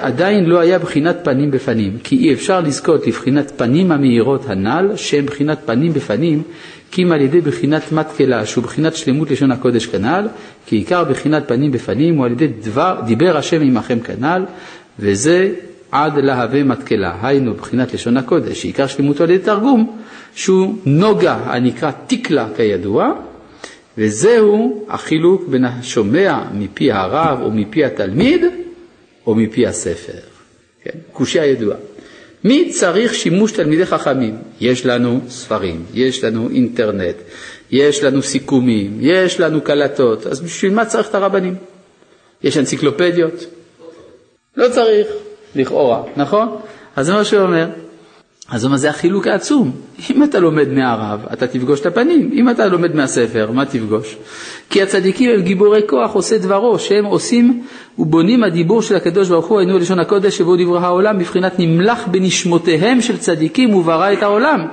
[0.00, 5.26] עדיין לא היה בחינת פנים בפנים, כי אי אפשר לזכות לבחינת פנים המאירות הנ"ל, שהן
[5.26, 6.42] בחינת פנים בפנים,
[6.90, 10.28] כי אם על ידי בחינת מתקלה, שהוא בחינת שלמות לשון הקודש כנ"ל,
[10.66, 14.44] כי עיקר בחינת פנים בפנים הוא על ידי דבר, דיבר השם עמכם כנ"ל,
[14.98, 15.52] וזה
[15.92, 19.98] עד להווה מתקלה, היינו בחינת לשון הקודש, שעיקר שלמותו על ידי תרגום,
[20.34, 23.12] שהוא נוגה הנקרא תיקלה כידוע,
[23.98, 28.44] וזהו החילוק בין השומע מפי הרב או מפי התלמיד
[29.26, 30.18] או מפי הספר.
[30.82, 30.98] כן?
[31.12, 31.76] קושייה ידועה.
[32.44, 34.36] מי צריך שימוש תלמידי חכמים?
[34.60, 37.16] יש לנו ספרים, יש לנו אינטרנט,
[37.70, 41.54] יש לנו סיכומים, יש לנו קלטות, אז בשביל מה צריך את הרבנים?
[42.42, 43.44] יש אנציקלופדיות?
[44.56, 45.06] לא צריך,
[45.54, 46.56] לכאורה, נכון?
[46.96, 47.66] אז מה שהוא אומר.
[48.50, 49.70] אז אומר, זה החילוק העצום.
[50.10, 52.30] אם אתה לומד מהרב, אתה תפגוש את הפנים.
[52.32, 54.16] אם אתה לומד מהספר, מה תפגוש?
[54.70, 57.62] כי הצדיקים הם גיבורי כוח, עושי דברו, שהם עושים
[57.98, 63.00] ובונים הדיבור של הקדוש ברוך הוא, היינו לשון הקודש שבו דברי העולם, בבחינת נמלח בנשמותיהם
[63.00, 64.66] של צדיקים וברא את העולם.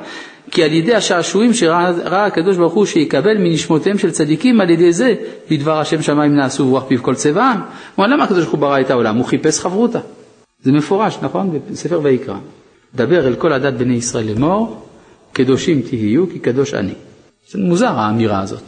[0.51, 5.13] כי על ידי השעשועים שראה הקדוש ברוך הוא שיקבל מנשמותיהם של צדיקים, על ידי זה
[5.49, 7.61] לדבר השם שמיים נעשו ורוח פיו כל צבעם.
[7.99, 9.15] אמר, למה הקדוש ברוך הוא ברא את העולם?
[9.15, 9.99] הוא חיפש חברותה.
[10.63, 11.59] זה מפורש, נכון?
[11.71, 12.36] בספר ויקרא.
[12.95, 14.87] דבר אל כל עדת בני ישראל לאמור,
[15.33, 16.93] קדושים תהיו כי קדוש אני.
[17.49, 18.63] זה מוזר האמירה הזאת.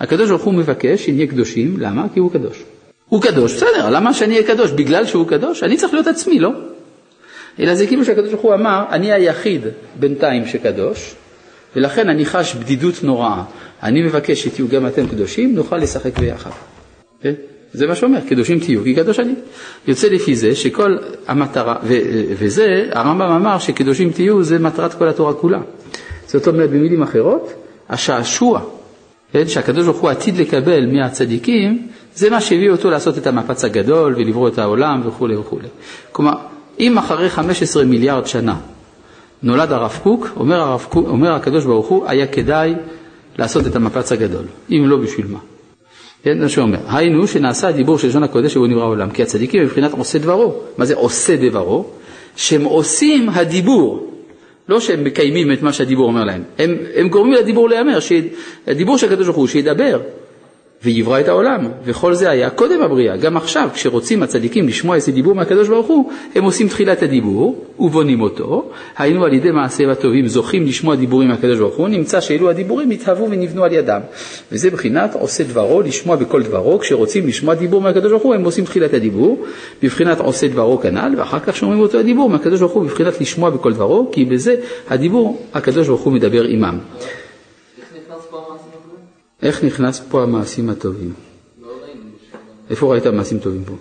[0.00, 2.06] הקדוש ברוך הוא מבקש שנהיה קדושים, למה?
[2.14, 2.62] כי הוא קדוש.
[3.08, 4.70] הוא קדוש, בסדר, למה שאני אהיה קדוש?
[4.70, 5.62] בגלל שהוא קדוש?
[5.62, 6.50] אני צריך להיות עצמי, לא?
[7.60, 9.62] אלא זה כאילו שהקדוש ברוך הוא אמר, אני היחיד
[10.00, 11.14] בינתיים שקדוש,
[11.76, 13.44] ולכן אני חש בדידות נוראה.
[13.82, 16.50] אני מבקש שתהיו גם אתם קדושים, נוכל לשחק ביחד.
[17.22, 17.32] כן?
[17.74, 19.34] זה מה שאומר, קדושים תהיו, כי קדוש אני.
[19.88, 20.96] יוצא לפי זה שכל
[21.26, 21.94] המטרה, ו,
[22.38, 25.60] וזה, הרמב"ם אמר שקדושים תהיו זה מטרת כל התורה כולה.
[26.26, 27.52] זאת אומרת, במילים אחרות,
[27.88, 28.60] השעשוע,
[29.32, 34.14] כן, שהקדוש ברוך הוא עתיד לקבל מהצדיקים, זה מה שהביא אותו לעשות את המפץ הגדול
[34.16, 35.68] ולברוא את העולם וכולי וכולי.
[36.12, 36.34] כלומר,
[36.80, 38.56] אם אחרי 15 מיליארד שנה
[39.42, 42.74] נולד הרב קוק, אומר, הרב קוק, אומר הקדוש ברוך הוא, היה כדאי
[43.38, 45.38] לעשות את המפץ הגדול, אם לא בשביל מה.
[46.24, 49.92] כן, זה שאומר, היינו שנעשה הדיבור של לשון הקודש שבו נברא העולם, כי הצדיקים מבחינת
[49.92, 50.54] עושה דברו.
[50.78, 51.84] מה זה עושה דברו?
[52.36, 54.10] שהם עושים הדיבור,
[54.68, 57.98] לא שהם מקיימים את מה שהדיבור אומר להם, הם, הם גורמים לדיבור להיאמר,
[58.66, 60.00] הדיבור של הקדוש ברוך הוא שידבר,
[60.84, 63.16] ויברא את העולם, וכל זה היה קודם הבריאה.
[63.16, 68.20] גם עכשיו, כשרוצים הצדיקים לשמוע איזה דיבור מהקדוש ברוך הוא, הם עושים תחילת הדיבור ובונים
[68.20, 72.90] אותו, היינו על ידי מעשיהם הטובים זוכים לשמוע דיבורים מהקדוש ברוך הוא, נמצא שאלו הדיבורים
[72.90, 74.00] התהוו ונבנו על ידם.
[74.52, 78.64] וזה בחינת עושה דברו, לשמוע בכל דברו, כשרוצים לשמוע דיבור מהקדוש ברוך הוא, הם עושים
[78.64, 79.44] תחילת הדיבור,
[79.82, 83.72] בבחינת עושה דברו כנ"ל, ואחר כך שומעים אותו הדיבור מהקדוש ברוך הוא, בבחינת לשמוע בכל
[83.72, 84.54] דברו, כי בזה
[84.88, 86.78] הדיבור הקדוש ברוך הוא מדבר עמם.
[89.44, 91.12] איך נכנס פה המעשים הטובים?
[92.70, 93.74] איפה ראית מעשים טובים פה?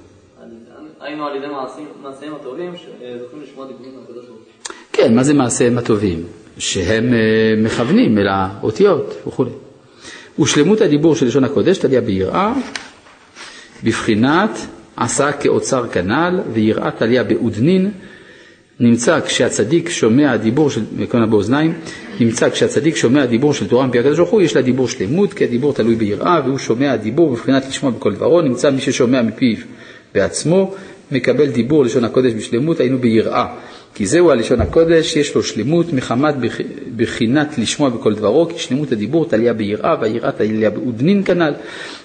[1.01, 1.45] היינו על ידי
[2.03, 4.74] מעשיהם הטובים שזוכים לשמוע דיבורים מהקדוש ברוך הוא.
[4.93, 6.24] כן, מה זה מעשיהם הטובים?
[6.57, 9.45] שהם אה, מכוונים אל האותיות וכו'.
[10.39, 12.53] ושלמות הדיבור של לשון הקודש תליה ביראה,
[13.84, 14.49] בבחינת
[14.95, 17.91] עשה כאוצר כנ"ל, ויראה תליה בעודנין,
[18.80, 21.74] נמצא כשהצדיק שומע דיבור של, מקונה באוזניים,
[22.19, 25.43] נמצא כשהצדיק שומע דיבור של תורה מפי הקדוש ברוך הוא, יש לה דיבור שלמות, כי
[25.43, 29.55] הדיבור תלוי ביראה, והוא שומע דיבור בבחינת לשמוע בכל דברו, נמצא מי ששומע מפיו
[30.13, 30.76] בעצמו,
[31.11, 33.45] מקבל דיבור לשון הקודש בשלמות, היינו ביראה.
[33.95, 36.36] כי זהו הלשון הקודש, יש לו שלמות מחמת
[36.95, 41.53] בחינת לשמוע בכל דברו, כי שלמות הדיבור תליה ביראה, והיראה תליה בעודנין כנ"ל,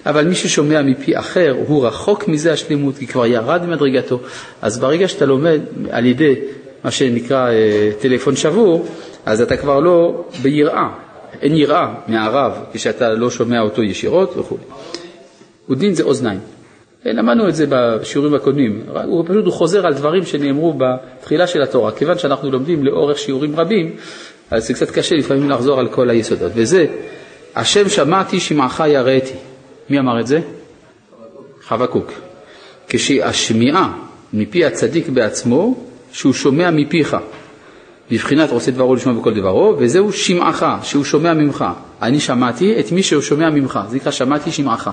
[0.05, 4.19] אבל מי ששומע מפי אחר, הוא רחוק מזה השלמות, כי כבר ירד ממדרגתו.
[4.61, 5.59] אז ברגע שאתה לומד
[5.89, 6.35] על ידי
[6.83, 8.87] מה שנקרא אה, טלפון שבור,
[9.25, 10.89] אז אתה כבר לא ביראה,
[11.41, 14.57] אין יראה מהרב כשאתה לא שומע אותו ישירות וכו'.
[15.67, 16.39] עודין זה אוזניים.
[17.05, 21.61] אה, למדנו את זה בשיעורים הקודמים, הוא פשוט הוא חוזר על דברים שנאמרו בתחילה של
[21.61, 21.91] התורה.
[21.91, 23.95] כיוון שאנחנו לומדים לאורך שיעורים רבים,
[24.51, 26.51] אז זה קצת קשה לפעמים לחזור על כל היסודות.
[26.55, 26.85] וזה,
[27.55, 29.33] השם שמעתי שמעך יראתי.
[29.89, 30.39] מי אמר את זה?
[31.61, 32.11] חבקוק.
[32.87, 33.93] כשהשמיעה
[34.33, 35.88] מפי הצדיק בעצמו,
[36.19, 37.17] שהוא שומע מפיך.
[38.11, 41.65] בבחינת עושה דברו לשמוע בכל דברו, וזהו שמעך, שהוא שומע ממך.
[42.01, 44.89] אני שמעתי את מי שהוא שומע ממך, זה נקרא שמעתי שמעך.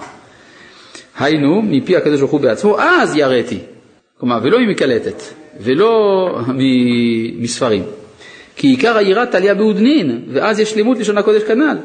[1.19, 3.59] היינו, מפי הקדוש ברוך הוא בעצמו, אז יראתי.
[4.21, 5.23] כלומר, ולא ממקלטת,
[5.61, 6.31] ולא
[7.39, 7.83] מספרים.
[8.57, 11.77] כי עיקר היראה תליה בעודנין, ואז יש לימוד לשון הקודש כנ"ל.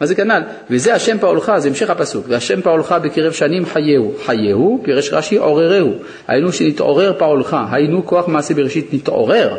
[0.00, 0.42] מה זה כנ"ל?
[0.70, 2.26] וזה השם פעולך, זה המשך הפסוק.
[2.28, 4.14] והשם פעולך בקרב שנים חייהו.
[4.26, 5.92] חייהו, פירש רש"י, עוררהו.
[6.28, 9.56] היינו שנתעורר פעולך, היינו כוח מעשה בראשית נתעורר.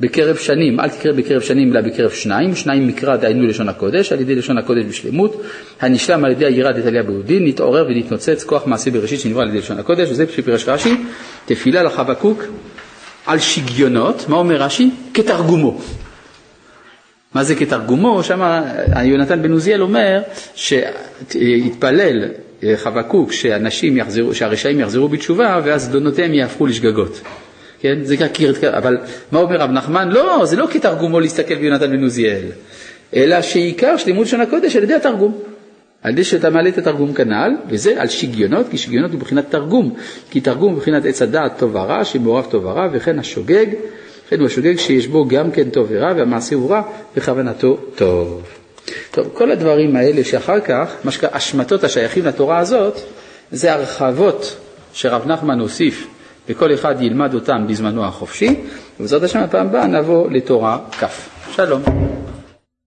[0.00, 4.20] בקרב שנים, אל תקרא בקרב שנים אלא בקרב שניים, שניים מקרא דהיינו לשון הקודש, על
[4.20, 5.42] ידי לשון הקודש בשלמות,
[5.80, 9.78] הנשלם על ידי היראה דתליה ביהודין, נתעורר ונתנוצץ כוח מעשה בראשית שנברא על ידי לשון
[9.78, 10.96] הקודש, וזה שפירש רש"י,
[11.46, 12.44] תפילה לחבקוק
[13.26, 14.90] על שגיונות, מה אומר רש"י?
[15.14, 15.80] כתרגומו.
[17.34, 18.22] מה זה כתרגומו?
[18.22, 18.62] שם
[19.04, 20.22] יונתן בן עוזיאל אומר
[20.54, 22.24] שהתפלל
[22.76, 27.20] חבקוק שאנשים יחזרו, שהרשעים יחזרו בתשובה ואז דונותיהם יהפכו לשגגות.
[27.80, 27.98] כן?
[28.02, 28.98] זה ככה, אבל
[29.32, 30.08] מה אומר רב נחמן?
[30.08, 32.42] לא, זה לא כתרגומו להסתכל ביונתן בן עוזיאל,
[33.16, 35.38] אלא שעיקר של לימוד לשון הקודש על ידי התרגום.
[36.02, 39.94] על ידי שאתה מעלה את התרגום כנ"ל, וזה על שגיונות, כי שגיונות הוא מבחינת תרגום,
[40.30, 43.66] כי תרגום הוא מבחינת עץ הדעת טוב ורע, שמעורב טוב ורע, וכן השוגג,
[44.26, 46.82] וכן הוא השוגג שיש בו גם כן טוב ורע, והמעשה הוא רע,
[47.16, 48.42] וכוונתו טוב.
[49.10, 53.00] טוב, כל הדברים האלה שאחר כך, מה שנקרא השמטות השייכים לתורה הזאת,
[53.50, 54.56] זה הרחבות
[54.92, 56.06] שרב נחמן הוסיף,
[56.48, 58.54] וכל אחד ילמד אותם בזמנו החופשי,
[59.00, 61.04] ובעזרת השם הפעם הבאה נבוא לתורה כ'.
[61.50, 61.82] שלום.